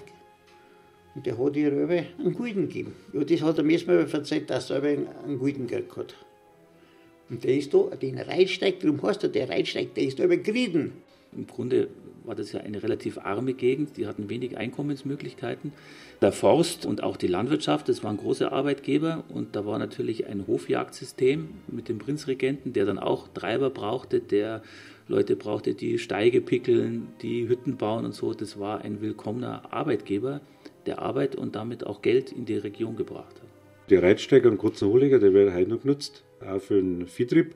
Und 1.15 1.25
der 1.25 1.37
hat 1.37 1.55
ihr 1.55 1.71
einen 1.71 2.33
Gulden 2.33 2.67
gegeben. 2.67 2.95
Ja, 3.13 3.23
das 3.23 3.41
hat 3.41 3.57
er 3.57 3.63
mir 3.63 3.79
mal 3.85 4.07
erzählt, 4.11 4.49
dass 4.49 4.69
er 4.69 4.83
einen 4.83 5.39
Gulden 5.39 5.67
gekriegt 5.67 5.95
hat. 5.95 6.15
Und 7.29 7.43
der 7.43 7.55
ist 7.55 7.73
da, 7.73 7.83
den 7.95 8.19
Reitsteig, 8.19 8.79
darum 8.81 9.01
heißt 9.01 9.23
er, 9.23 9.29
der 9.29 9.49
Reitsteig, 9.49 9.93
der 9.93 10.03
ist 10.03 10.19
da 10.19 10.27
gerieden. 10.27 10.93
Im 11.35 11.47
Grunde 11.47 11.89
war 12.25 12.35
das 12.35 12.51
ja 12.53 12.61
eine 12.61 12.81
relativ 12.81 13.17
arme 13.17 13.53
Gegend, 13.53 13.97
die 13.97 14.07
hatten 14.07 14.29
wenig 14.29 14.57
Einkommensmöglichkeiten. 14.57 15.73
Der 16.21 16.31
Forst 16.31 16.85
und 16.85 17.03
auch 17.03 17.17
die 17.17 17.27
Landwirtschaft, 17.27 17.89
das 17.89 18.03
waren 18.03 18.17
große 18.17 18.51
Arbeitgeber 18.51 19.23
und 19.29 19.55
da 19.55 19.65
war 19.65 19.77
natürlich 19.77 20.27
ein 20.27 20.47
Hofjagdsystem 20.47 21.49
mit 21.67 21.89
dem 21.89 21.97
Prinzregenten, 21.97 22.73
der 22.73 22.85
dann 22.85 22.99
auch 22.99 23.27
Treiber 23.27 23.69
brauchte, 23.69 24.19
der 24.19 24.61
Leute 25.07 25.35
brauchte, 25.35 25.73
die 25.73 25.99
Steige 25.99 26.39
pickeln, 26.39 27.09
die 27.21 27.47
Hütten 27.49 27.75
bauen 27.75 28.05
und 28.05 28.15
so. 28.15 28.33
Das 28.33 28.57
war 28.57 28.81
ein 28.81 29.01
willkommener 29.01 29.73
Arbeitgeber, 29.73 30.39
der 30.85 30.99
Arbeit 30.99 31.35
und 31.35 31.55
damit 31.55 31.85
auch 31.85 32.01
Geld 32.01 32.31
in 32.31 32.45
die 32.45 32.55
Region 32.55 32.95
gebracht 32.95 33.35
hat. 33.35 33.49
Der 33.89 34.01
Reitsteiger 34.01 34.49
am 34.49 34.57
Kurzen 34.57 34.87
Hohliger, 34.87 35.19
der 35.19 35.33
wird 35.33 35.53
heute 35.53 35.69
noch 35.69 35.81
genutzt, 35.81 36.23
auch 36.39 36.61
für 36.61 36.75
den 36.75 37.05
Viehtrieb. 37.07 37.55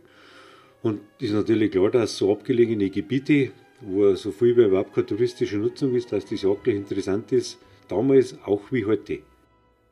Und 0.84 1.00
ist 1.20 1.34
natürlich 1.34 1.72
klar, 1.72 1.90
dass 1.90 2.18
so 2.18 2.32
abgelegene 2.32 2.90
Gebiete 2.90 3.52
wo 3.82 4.16
so 4.16 4.32
viel 4.32 4.56
wie 4.58 4.64
überhaupt 4.66 4.94
keine 4.94 5.06
touristische 5.06 5.58
Nutzung 5.58 5.94
ist, 5.96 6.12
dass 6.12 6.26
das 6.26 6.44
wirklich 6.44 6.76
interessant 6.76 7.32
ist, 7.32 7.58
damals 7.88 8.38
auch 8.44 8.72
wie 8.72 8.86
heute. 8.86 9.20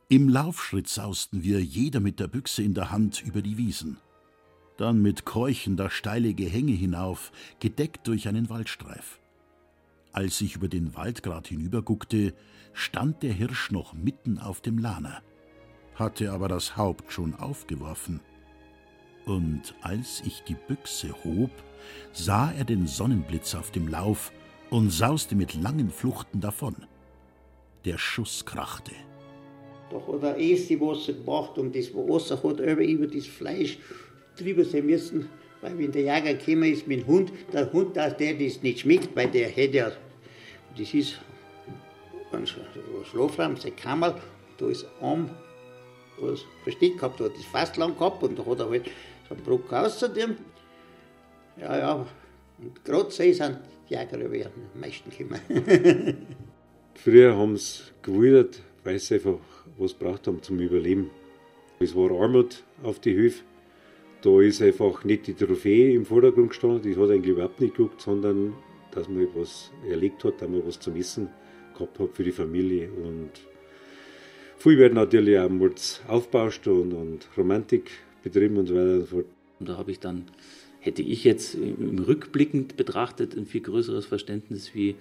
Im 0.07 0.29
Laufschritt 0.29 0.87
sausten 0.87 1.43
wir 1.43 1.61
jeder 1.61 1.99
mit 1.99 2.19
der 2.19 2.27
Büchse 2.27 2.61
in 2.63 2.73
der 2.73 2.91
Hand 2.91 3.23
über 3.25 3.41
die 3.41 3.57
Wiesen. 3.57 3.97
Dann 4.77 5.01
mit 5.01 5.25
Keuchen 5.25 5.77
das 5.77 5.93
steile 5.93 6.33
Gehänge 6.33 6.73
hinauf, 6.73 7.31
gedeckt 7.59 8.07
durch 8.07 8.27
einen 8.27 8.49
Waldstreif. 8.49 9.19
Als 10.11 10.39
ich 10.41 10.55
über 10.55 10.67
den 10.67 10.95
Waldgrat 10.95 11.47
hinüberguckte, 11.47 12.33
stand 12.73 13.23
der 13.23 13.33
Hirsch 13.33 13.71
noch 13.71 13.93
mitten 13.93 14.37
auf 14.37 14.61
dem 14.61 14.77
Lahner, 14.77 15.21
hatte 15.95 16.31
aber 16.31 16.47
das 16.47 16.77
Haupt 16.77 17.11
schon 17.11 17.33
aufgeworfen. 17.33 18.19
Und 19.25 19.73
als 19.81 20.21
ich 20.25 20.43
die 20.43 20.55
Büchse 20.67 21.11
hob, 21.23 21.49
sah 22.11 22.51
er 22.51 22.63
den 22.63 22.87
Sonnenblitz 22.87 23.55
auf 23.55 23.71
dem 23.71 23.87
Lauf 23.87 24.31
und 24.69 24.91
sauste 24.91 25.35
mit 25.35 25.55
langen 25.55 25.89
Fluchten 25.89 26.41
davon. 26.41 26.75
Der 27.85 27.97
Schuss 27.97 28.45
krachte. 28.45 28.91
Hat 29.91 30.23
er 30.23 30.37
erst 30.37 30.69
die 30.69 30.79
Wasser 30.79 31.13
gemacht 31.13 31.57
und 31.57 31.75
das 31.75 31.93
Wasser 31.93 32.41
hat 32.41 32.59
er 32.59 32.77
über 32.77 33.07
das 33.07 33.27
Fleisch 33.27 33.77
drüber 34.37 34.65
sein 34.65 34.85
müssen, 34.85 35.29
weil 35.61 35.77
wenn 35.77 35.91
der 35.91 36.01
Jäger 36.01 36.33
gekommen 36.33 36.71
ist 36.71 36.87
mit 36.87 37.01
dem 37.01 37.07
Hund, 37.07 37.31
der 37.53 37.71
Hund, 37.71 37.95
dass 37.95 38.17
der 38.17 38.33
das 38.33 38.61
nicht 38.61 38.81
schmeckt, 38.81 39.15
weil 39.15 39.29
der 39.29 39.47
hätte 39.47 39.77
ja, 39.77 39.91
das 40.77 40.93
ist 40.93 41.19
ein 42.31 42.45
Schlafraum, 42.45 43.55
sein 43.55 43.75
Kammer, 43.75 44.19
da 44.57 44.67
ist 44.67 44.85
Arm, 45.01 45.29
was 46.19 46.41
versteckt 46.63 46.97
gehabt, 46.97 47.19
da 47.19 47.25
hat 47.25 47.37
das 47.37 47.45
fast 47.45 47.77
lang 47.77 47.97
gehabt 47.97 48.23
und 48.23 48.37
da 48.37 48.45
hat 48.45 48.59
er 48.59 48.69
halt 48.69 48.89
so 49.27 49.35
einen 49.35 49.43
Brock 49.43 49.71
auszudem. 49.71 50.35
Ja, 51.57 51.77
ja. 51.77 52.07
Und 52.57 52.85
gerade 52.85 53.11
so 53.11 53.23
sind 53.23 53.59
Jäger 53.87 54.17
über 54.17 54.45
am 54.45 54.79
meisten 54.79 55.09
gekommen. 55.09 55.39
Früher 56.95 57.35
haben 57.35 57.57
sie 57.57 57.83
gewildert, 58.01 58.61
weil 58.83 58.99
sie 58.99 59.15
einfach 59.15 59.39
was 59.77 59.93
braucht 59.93 60.27
haben 60.27 60.41
zum 60.41 60.59
Überleben. 60.59 61.09
Es 61.79 61.95
war 61.95 62.09
Armut 62.11 62.63
auf 62.83 62.99
die 62.99 63.15
Höfe. 63.15 63.43
Da 64.21 64.41
ist 64.41 64.61
einfach 64.61 65.03
nicht 65.03 65.27
die 65.27 65.33
Trophäe 65.33 65.93
im 65.93 66.05
Vordergrund 66.05 66.49
gestanden, 66.49 66.81
die 66.81 66.95
hat 66.95 67.09
eigentlich 67.09 67.33
überhaupt 67.33 67.59
nicht 67.59 67.75
geguckt, 67.75 68.01
sondern 68.01 68.55
dass 68.91 69.09
man 69.09 69.23
etwas 69.23 69.71
erlegt 69.87 70.23
hat, 70.23 70.41
dass 70.41 70.49
man 70.49 70.65
was 70.65 70.79
zum 70.79 70.95
Essen 70.95 71.29
gehabt 71.73 71.99
hat 71.99 72.15
für 72.15 72.23
die 72.23 72.31
Familie. 72.31 72.89
Und 72.91 73.31
viel 74.57 74.77
wird 74.77 74.93
natürlich 74.93 75.37
auch 75.37 75.49
Mords 75.49 76.01
aufbauscht 76.07 76.65
und, 76.67 76.93
und 76.93 77.27
Romantik 77.37 77.91
betrieben 78.25 78.57
und 78.57 78.65
so 78.65 78.75
weiter 78.75 78.93
und 78.95 78.99
so 79.01 79.05
fort. 79.05 79.25
Und 79.59 79.69
da 79.69 79.77
habe 79.77 79.91
ich 79.91 79.99
dann 79.99 80.25
hätte 80.79 81.01
ich 81.01 81.23
jetzt 81.23 81.55
im 81.55 81.97
Rückblickend 81.99 82.77
betrachtet 82.77 83.35
ein 83.35 83.45
viel 83.45 83.61
größeres 83.61 84.05
Verständnis 84.05 84.75
wie 84.75 84.95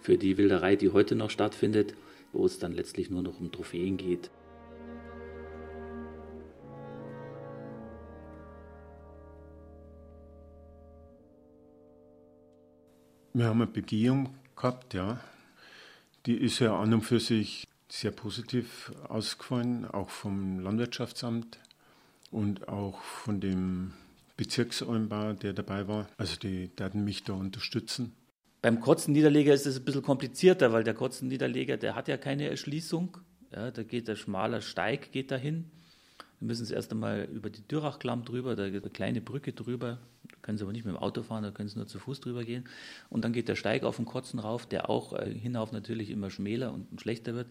für 0.00 0.16
die 0.16 0.38
Wilderei, 0.38 0.76
die 0.76 0.90
heute 0.90 1.14
noch 1.14 1.30
stattfindet, 1.30 1.94
wo 2.32 2.46
es 2.46 2.58
dann 2.58 2.72
letztlich 2.72 3.10
nur 3.10 3.22
noch 3.22 3.38
um 3.38 3.52
Trophäen 3.52 3.96
geht. 3.96 4.30
Wir 13.32 13.44
haben 13.46 13.62
eine 13.62 13.70
Begehung 13.70 14.34
gehabt, 14.56 14.94
ja. 14.94 15.20
Die 16.26 16.34
ist 16.34 16.58
ja 16.58 16.76
an 16.76 16.92
und 16.92 17.02
für 17.02 17.20
sich 17.20 17.66
sehr 17.88 18.10
positiv 18.10 18.92
ausgefallen, 19.08 19.84
auch 19.84 20.10
vom 20.10 20.60
Landwirtschaftsamt 20.60 21.58
und 22.30 22.68
auch 22.68 23.00
von 23.00 23.40
dem 23.40 23.92
Bezirksalmbau, 24.36 25.34
der 25.34 25.52
dabei 25.52 25.86
war. 25.88 26.08
Also 26.16 26.36
die 26.36 26.70
werden 26.76 27.04
mich 27.04 27.24
da 27.24 27.34
unterstützen. 27.34 28.12
Beim 28.62 28.80
Kotzenniederleger 28.80 29.54
ist 29.54 29.66
es 29.66 29.78
ein 29.78 29.84
bisschen 29.84 30.02
komplizierter, 30.02 30.72
weil 30.72 30.84
der 30.84 30.94
Kotzenniederleger, 30.94 31.76
der 31.76 31.94
hat 31.94 32.08
ja 32.08 32.16
keine 32.16 32.48
Erschließung. 32.48 33.16
Ja, 33.52 33.70
da 33.70 33.82
geht 33.82 34.06
der 34.06 34.16
schmaler 34.16 34.60
Steig 34.60 35.12
geht 35.12 35.30
dahin. 35.30 35.70
Wir 36.38 36.46
müssen 36.46 36.62
es 36.62 36.70
erst 36.70 36.92
einmal 36.92 37.28
über 37.32 37.50
die 37.50 37.66
Dürrachklamm 37.66 38.24
drüber, 38.24 38.56
da 38.56 38.70
geht 38.70 38.82
eine 38.82 38.92
kleine 38.92 39.20
Brücke 39.20 39.52
drüber. 39.52 39.98
Da 40.28 40.36
können 40.42 40.56
Sie 40.56 40.64
aber 40.64 40.72
nicht 40.72 40.84
mit 40.84 40.94
dem 40.94 40.98
Auto 40.98 41.22
fahren, 41.22 41.42
da 41.42 41.50
können 41.50 41.68
Sie 41.68 41.76
nur 41.76 41.86
zu 41.86 41.98
Fuß 41.98 42.20
drüber 42.20 42.44
gehen. 42.44 42.64
Und 43.08 43.24
dann 43.24 43.32
geht 43.32 43.48
der 43.48 43.56
Steig 43.56 43.82
auf 43.82 43.96
den 43.96 44.04
Kotzen 44.04 44.38
rauf, 44.38 44.66
der 44.66 44.88
auch 44.88 45.12
äh, 45.12 45.34
hinauf 45.34 45.72
natürlich 45.72 46.10
immer 46.10 46.30
schmäler 46.30 46.72
und 46.72 47.00
schlechter 47.00 47.34
wird. 47.34 47.48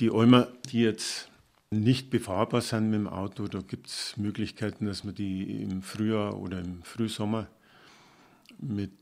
Die 0.00 0.10
Almer, 0.10 0.48
die 0.70 0.80
jetzt 0.80 1.31
nicht 1.72 2.10
befahrbar 2.10 2.60
sind 2.60 2.90
mit 2.90 3.00
dem 3.00 3.08
Auto. 3.08 3.48
Da 3.48 3.60
gibt 3.60 3.88
es 3.88 4.16
Möglichkeiten, 4.16 4.86
dass 4.86 5.04
man 5.04 5.14
die 5.14 5.62
im 5.62 5.82
Frühjahr 5.82 6.38
oder 6.38 6.60
im 6.60 6.82
Frühsommer 6.82 7.48
mit 8.58 8.92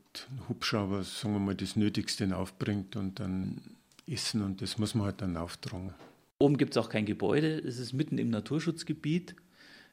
Hubschrauber, 0.49 1.03
sagen 1.03 1.33
wir 1.35 1.39
mal, 1.39 1.55
das 1.55 1.75
Nötigste 1.75 2.35
aufbringt 2.35 2.95
und 2.95 3.19
dann 3.19 3.61
essen 4.07 4.41
und 4.41 4.61
das 4.61 4.77
muss 4.77 4.95
man 4.95 5.05
halt 5.05 5.21
dann 5.21 5.37
auftragen. 5.37 5.93
Oben 6.39 6.57
gibt 6.57 6.71
es 6.71 6.77
auch 6.77 6.89
kein 6.89 7.05
Gebäude, 7.05 7.59
es 7.59 7.77
ist 7.77 7.93
mitten 7.93 8.17
im 8.17 8.29
Naturschutzgebiet. 8.29 9.35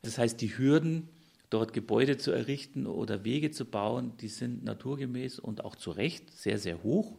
Das 0.03 0.17
heißt, 0.17 0.41
die 0.41 0.57
Hürden, 0.57 1.09
dort 1.51 1.73
Gebäude 1.73 2.17
zu 2.17 2.31
errichten 2.31 2.87
oder 2.87 3.25
Wege 3.25 3.51
zu 3.51 3.65
bauen, 3.65 4.13
die 4.21 4.29
sind 4.29 4.65
naturgemäß 4.65 5.39
und 5.39 5.65
auch 5.65 5.77
zu 5.77 5.91
Recht 5.91 6.31
sehr, 6.37 6.59
sehr 6.59 6.83
hoch. 6.83 7.19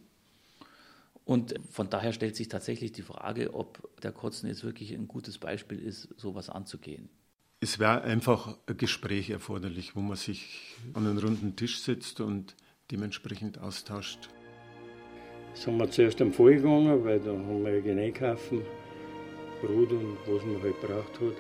Und 1.30 1.54
von 1.70 1.92
daher 1.92 2.12
stellt 2.12 2.36
sich 2.36 2.48
tatsächlich 2.48 2.92
die 2.92 3.04
Frage, 3.04 3.54
ob 3.54 3.88
der 4.02 4.12
Kotzen 4.12 4.50
jetzt 4.50 4.64
wirklich 4.64 4.92
ein 4.96 5.08
gutes 5.08 5.38
Beispiel 5.38 5.78
ist, 5.78 6.10
sowas 6.18 6.50
anzugehen. 6.50 7.08
Es 7.60 7.78
wäre 7.78 8.02
einfach 8.02 8.58
ein 8.66 8.78
Gespräch 8.78 9.30
erforderlich, 9.30 9.96
wo 9.96 10.00
man 10.00 10.18
sich 10.18 10.76
an 10.96 11.06
einen 11.06 11.20
runden 11.20 11.56
Tisch 11.56 11.82
setzt 11.82 12.20
und 12.20 12.56
dementsprechend 12.90 13.60
austauscht. 13.60 14.30
Sind 15.54 15.78
wir 15.78 15.92
zuerst 15.92 16.20
am 16.20 16.34
Fall 16.34 16.56
gegangen, 16.56 17.06
weil 17.06 17.20
da 17.20 17.30
haben 17.30 17.64
wir 17.64 17.80
ja 17.80 17.96
einkaufen, 17.96 18.64
Brot 19.62 19.92
und 19.92 20.18
was 20.26 20.44
man 20.44 20.64
halt 20.64 20.82
braucht 20.82 21.14
hat. 21.14 21.38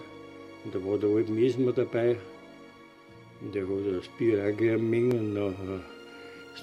Und 0.66 0.76
da 0.76 0.86
war 0.86 1.00
der 1.00 1.10
alte 1.10 1.32
Mesmer 1.32 1.72
dabei. 1.72 2.16
Und 3.42 3.56
der 3.56 3.64
hat 3.64 3.98
das 3.98 4.08
Bier 4.20 4.54
auch 4.54 4.56
gerne 4.56 5.18
und 5.18 5.34
nachher 5.34 5.82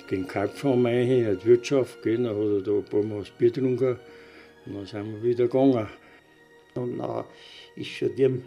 gegen 0.06 0.26
Kalbfarm 0.26 0.86
rein, 0.86 1.08
in 1.08 1.38
die 1.38 1.44
Wirtschaft, 1.44 2.02
gell, 2.02 2.22
dann 2.22 2.36
hat 2.36 2.36
er 2.36 2.60
da 2.62 2.72
ein 2.72 2.84
paar 2.84 3.02
Mal 3.02 3.20
das 3.20 3.30
Bier 3.30 3.50
getrunken 3.50 3.98
und 4.66 4.74
dann 4.74 4.86
sind 4.86 5.12
wir 5.12 5.22
wieder 5.22 5.46
gegangen. 5.46 5.86
Und 6.74 6.98
dann 6.98 7.24
ist 7.76 7.88
schon 7.88 8.14
dem 8.16 8.42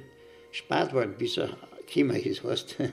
spart 0.52 0.94
worden, 0.94 1.16
bis 1.18 1.38
er 1.38 1.58
gekommen 1.88 2.16
ist, 2.16 2.44
weißt 2.44 2.76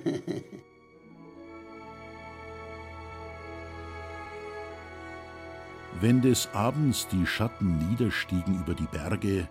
Wenn 6.00 6.20
des 6.20 6.48
Abends 6.52 7.08
die 7.08 7.26
Schatten 7.26 7.78
niederstiegen 7.88 8.60
über 8.60 8.74
die 8.74 8.86
Berge, 8.92 9.48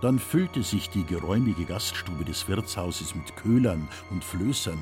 dann 0.00 0.20
füllte 0.20 0.62
sich 0.62 0.88
die 0.90 1.04
geräumige 1.04 1.64
Gaststube 1.64 2.24
des 2.24 2.48
Wirtshauses 2.48 3.16
mit 3.16 3.34
Köhlern 3.34 3.88
und 4.10 4.22
Flößern. 4.22 4.78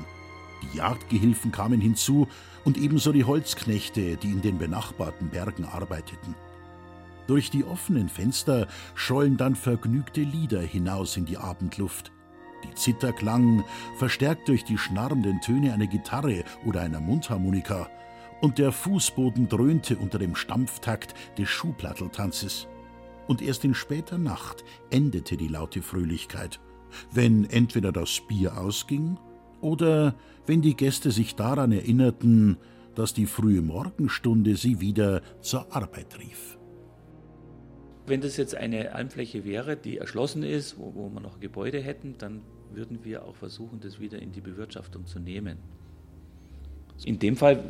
Die 0.61 0.77
Jagdgehilfen 0.77 1.51
kamen 1.51 1.81
hinzu 1.81 2.27
und 2.65 2.77
ebenso 2.77 3.11
die 3.11 3.23
Holzknechte, 3.23 4.17
die 4.17 4.31
in 4.31 4.41
den 4.41 4.57
benachbarten 4.57 5.29
Bergen 5.29 5.65
arbeiteten. 5.65 6.35
Durch 7.27 7.49
die 7.49 7.65
offenen 7.65 8.09
Fenster 8.09 8.67
schollen 8.95 9.37
dann 9.37 9.55
vergnügte 9.55 10.21
Lieder 10.21 10.61
hinaus 10.61 11.17
in 11.17 11.25
die 11.25 11.37
Abendluft. 11.37 12.11
Die 12.63 12.73
Zither 12.73 13.13
klang, 13.13 13.63
verstärkt 13.97 14.47
durch 14.47 14.63
die 14.63 14.77
schnarrenden 14.77 15.41
Töne 15.41 15.73
einer 15.73 15.87
Gitarre 15.87 16.43
oder 16.65 16.81
einer 16.81 17.01
Mundharmonika, 17.01 17.89
und 18.41 18.59
der 18.59 18.71
Fußboden 18.71 19.49
dröhnte 19.49 19.97
unter 19.97 20.19
dem 20.19 20.35
Stampftakt 20.35 21.15
des 21.37 21.49
Schuhplatteltanzes. 21.49 22.67
Und 23.27 23.41
erst 23.41 23.65
in 23.65 23.73
später 23.73 24.17
Nacht 24.17 24.63
endete 24.89 25.37
die 25.37 25.47
laute 25.47 25.81
Fröhlichkeit, 25.81 26.59
wenn 27.11 27.45
entweder 27.45 27.91
das 27.91 28.21
Bier 28.27 28.57
ausging 28.57 29.17
oder 29.61 30.15
wenn 30.45 30.61
die 30.61 30.75
Gäste 30.75 31.11
sich 31.11 31.35
daran 31.35 31.71
erinnerten, 31.71 32.57
dass 32.95 33.13
die 33.13 33.25
frühe 33.25 33.61
Morgenstunde 33.61 34.55
sie 34.55 34.79
wieder 34.81 35.21
zur 35.41 35.73
Arbeit 35.75 36.17
rief. 36.19 36.57
Wenn 38.07 38.21
das 38.21 38.37
jetzt 38.37 38.55
eine 38.55 38.95
Almfläche 38.95 39.43
wäre, 39.43 39.75
die 39.75 39.97
erschlossen 39.97 40.41
ist, 40.41 40.79
wo, 40.79 40.95
wo 40.95 41.09
wir 41.09 41.19
noch 41.19 41.39
Gebäude 41.39 41.79
hätten, 41.79 42.15
dann 42.17 42.41
würden 42.71 43.03
wir 43.03 43.25
auch 43.25 43.35
versuchen, 43.35 43.79
das 43.81 43.99
wieder 43.99 44.19
in 44.21 44.31
die 44.31 44.41
Bewirtschaftung 44.41 45.05
zu 45.05 45.19
nehmen. 45.19 45.57
In 47.03 47.19
dem 47.19 47.35
Fall 47.35 47.63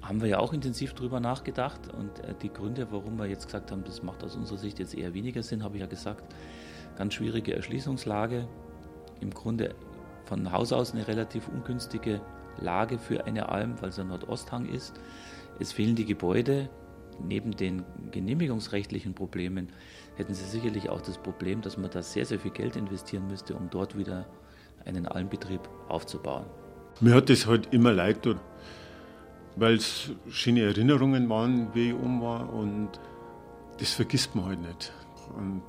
haben 0.00 0.20
wir 0.20 0.28
ja 0.28 0.38
auch 0.38 0.52
intensiv 0.52 0.94
darüber 0.94 1.20
nachgedacht 1.20 1.92
und 1.92 2.18
äh, 2.20 2.34
die 2.42 2.52
Gründe, 2.52 2.88
warum 2.90 3.18
wir 3.18 3.26
jetzt 3.26 3.46
gesagt 3.46 3.70
haben, 3.70 3.84
das 3.84 4.02
macht 4.02 4.24
aus 4.24 4.34
unserer 4.34 4.58
Sicht 4.58 4.78
jetzt 4.78 4.94
eher 4.94 5.14
weniger 5.14 5.42
Sinn, 5.42 5.62
habe 5.62 5.76
ich 5.76 5.80
ja 5.80 5.86
gesagt. 5.86 6.34
Ganz 6.96 7.14
schwierige 7.14 7.54
Erschließungslage, 7.54 8.48
im 9.20 9.30
Grunde 9.30 9.74
von 10.32 10.50
Haus 10.50 10.72
aus 10.72 10.94
eine 10.94 11.06
relativ 11.06 11.46
ungünstige 11.48 12.22
Lage 12.58 12.98
für 12.98 13.26
eine 13.26 13.50
Alm, 13.50 13.74
weil 13.82 13.90
es 13.90 13.98
ein 13.98 14.08
Nordosthang 14.08 14.64
ist. 14.64 14.94
Es 15.60 15.72
fehlen 15.72 15.94
die 15.94 16.06
Gebäude. 16.06 16.70
Neben 17.22 17.54
den 17.54 17.84
genehmigungsrechtlichen 18.12 19.12
Problemen 19.12 19.68
hätten 20.16 20.32
Sie 20.32 20.46
sicherlich 20.46 20.88
auch 20.88 21.02
das 21.02 21.18
Problem, 21.18 21.60
dass 21.60 21.76
man 21.76 21.90
da 21.90 22.00
sehr, 22.00 22.24
sehr 22.24 22.40
viel 22.40 22.50
Geld 22.50 22.76
investieren 22.76 23.26
müsste, 23.28 23.54
um 23.54 23.68
dort 23.68 23.98
wieder 23.98 24.24
einen 24.86 25.04
Almbetrieb 25.06 25.60
aufzubauen. 25.88 26.46
Mir 27.00 27.14
hat 27.14 27.28
das 27.28 27.46
halt 27.46 27.68
immer 27.74 27.92
leid 27.92 28.26
weil 29.56 29.74
es 29.74 30.12
schöne 30.30 30.62
Erinnerungen 30.62 31.28
waren, 31.28 31.74
wie 31.74 31.90
ich 31.90 31.94
um 31.94 32.22
war 32.22 32.50
und 32.50 32.88
das 33.78 33.92
vergisst 33.92 34.34
man 34.34 34.46
halt 34.46 34.62
nicht. 34.62 34.94
Und 35.36 35.62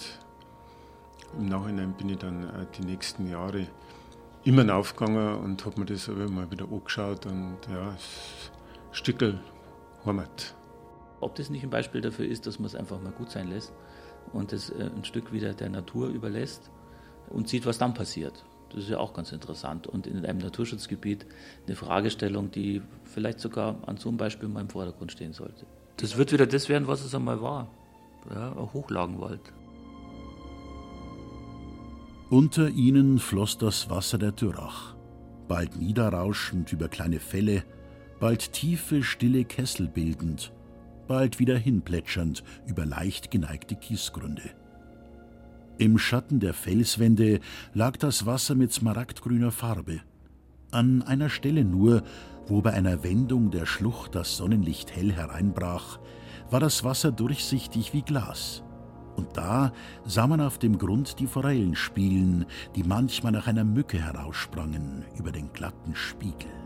im 1.38 1.48
Nachhinein 1.48 1.92
bin 1.98 2.08
ich 2.08 2.18
dann 2.18 2.48
die 2.78 2.86
nächsten 2.86 3.30
Jahre 3.30 3.68
immer 4.44 4.76
aufgegangen 4.76 5.38
und 5.38 5.66
habe 5.66 5.80
mir 5.80 5.86
das 5.86 6.10
aber 6.10 6.30
mal 6.30 6.50
wieder 6.52 6.66
angeschaut 6.66 7.26
und 7.26 7.58
ja, 7.70 7.94
es 7.96 8.52
Stückel 8.92 9.40
Heimat. 10.06 10.54
Ob 11.20 11.36
das 11.36 11.50
nicht 11.50 11.64
ein 11.64 11.70
Beispiel 11.70 12.02
dafür 12.02 12.26
ist, 12.26 12.46
dass 12.46 12.60
man 12.60 12.68
es 12.68 12.76
einfach 12.76 13.02
mal 13.02 13.12
gut 13.12 13.32
sein 13.32 13.50
lässt 13.50 13.74
und 14.34 14.54
es 14.54 14.70
äh, 14.70 14.90
ein 14.96 15.06
Stück 15.06 15.32
wieder 15.32 15.54
der 15.54 15.70
Natur 15.70 16.10
überlässt 16.10 16.70
und 17.30 17.48
sieht, 17.48 17.66
was 17.66 17.78
dann 17.78 17.94
passiert. 17.94 18.46
Das 18.70 18.84
ist 18.84 18.90
ja 18.90 18.98
auch 18.98 19.14
ganz 19.14 19.32
interessant 19.32 19.88
und 19.88 20.08
in 20.08 20.26
einem 20.26 20.40
Naturschutzgebiet 20.40 21.26
eine 21.66 21.76
Fragestellung, 21.76 22.52
die 22.52 22.82
vielleicht 23.04 23.40
sogar 23.40 23.78
an 23.86 23.98
so 23.98 24.10
einem 24.10 24.18
Beispiel 24.18 24.50
mal 24.50 24.62
im 24.62 24.70
Vordergrund 24.70 25.12
stehen 25.12 25.34
sollte. 25.34 25.66
Das 25.98 26.18
wird 26.18 26.32
wieder 26.32 26.48
das 26.48 26.70
werden, 26.70 26.88
was 26.88 27.04
es 27.04 27.14
einmal 27.14 27.42
war. 27.42 27.70
Ja, 28.34 28.52
ein 28.52 28.74
Hochlagenwald. 28.74 29.42
Unter 32.34 32.68
ihnen 32.72 33.20
floss 33.20 33.60
das 33.60 33.92
Wasser 33.92 34.18
der 34.18 34.32
Dürrach, 34.32 34.96
bald 35.48 35.76
niederrauschend 35.76 36.74
über 36.74 36.88
kleine 36.88 37.20
Fälle, 37.20 37.64
bald 38.20 38.54
tiefe, 38.54 39.04
stille 39.04 39.46
Kessel 39.46 39.88
bildend, 39.88 40.52
bald 41.08 41.38
wieder 41.38 41.56
hinplätschernd 41.56 42.44
über 42.66 42.88
leicht 42.88 43.30
geneigte 43.30 43.76
Kiesgründe. 43.76 44.50
Im 45.78 46.00
Schatten 46.00 46.40
der 46.40 46.56
Felswände 46.56 47.40
lag 47.76 47.98
das 47.98 48.26
Wasser 48.26 48.56
mit 48.56 48.74
smaragdgrüner 48.74 49.52
Farbe. 49.52 50.02
An 50.72 51.04
einer 51.04 51.30
Stelle 51.30 51.64
nur, 51.64 52.02
wo 52.48 52.64
bei 52.64 52.74
einer 52.74 53.04
Wendung 53.04 53.52
der 53.52 53.68
Schlucht 53.68 54.16
das 54.16 54.38
Sonnenlicht 54.38 54.96
hell 54.96 55.12
hereinbrach, 55.12 56.00
war 56.50 56.60
das 56.60 56.84
Wasser 56.84 57.12
durchsichtig 57.12 57.94
wie 57.94 58.02
Glas. 58.02 58.64
Und 59.16 59.38
da 59.38 59.72
sah 60.06 60.28
man 60.28 60.42
auf 60.42 60.58
dem 60.58 60.78
Grund 60.78 61.20
die 61.20 61.28
Forellen 61.28 61.76
spielen, 61.76 62.46
die 62.76 62.84
manchmal 62.84 63.32
nach 63.32 63.48
einer 63.48 63.64
Mücke 63.64 64.00
heraussprangen 64.00 65.06
über 65.18 65.32
den 65.32 65.52
glatten 65.54 65.96
Spiegel. 65.96 66.63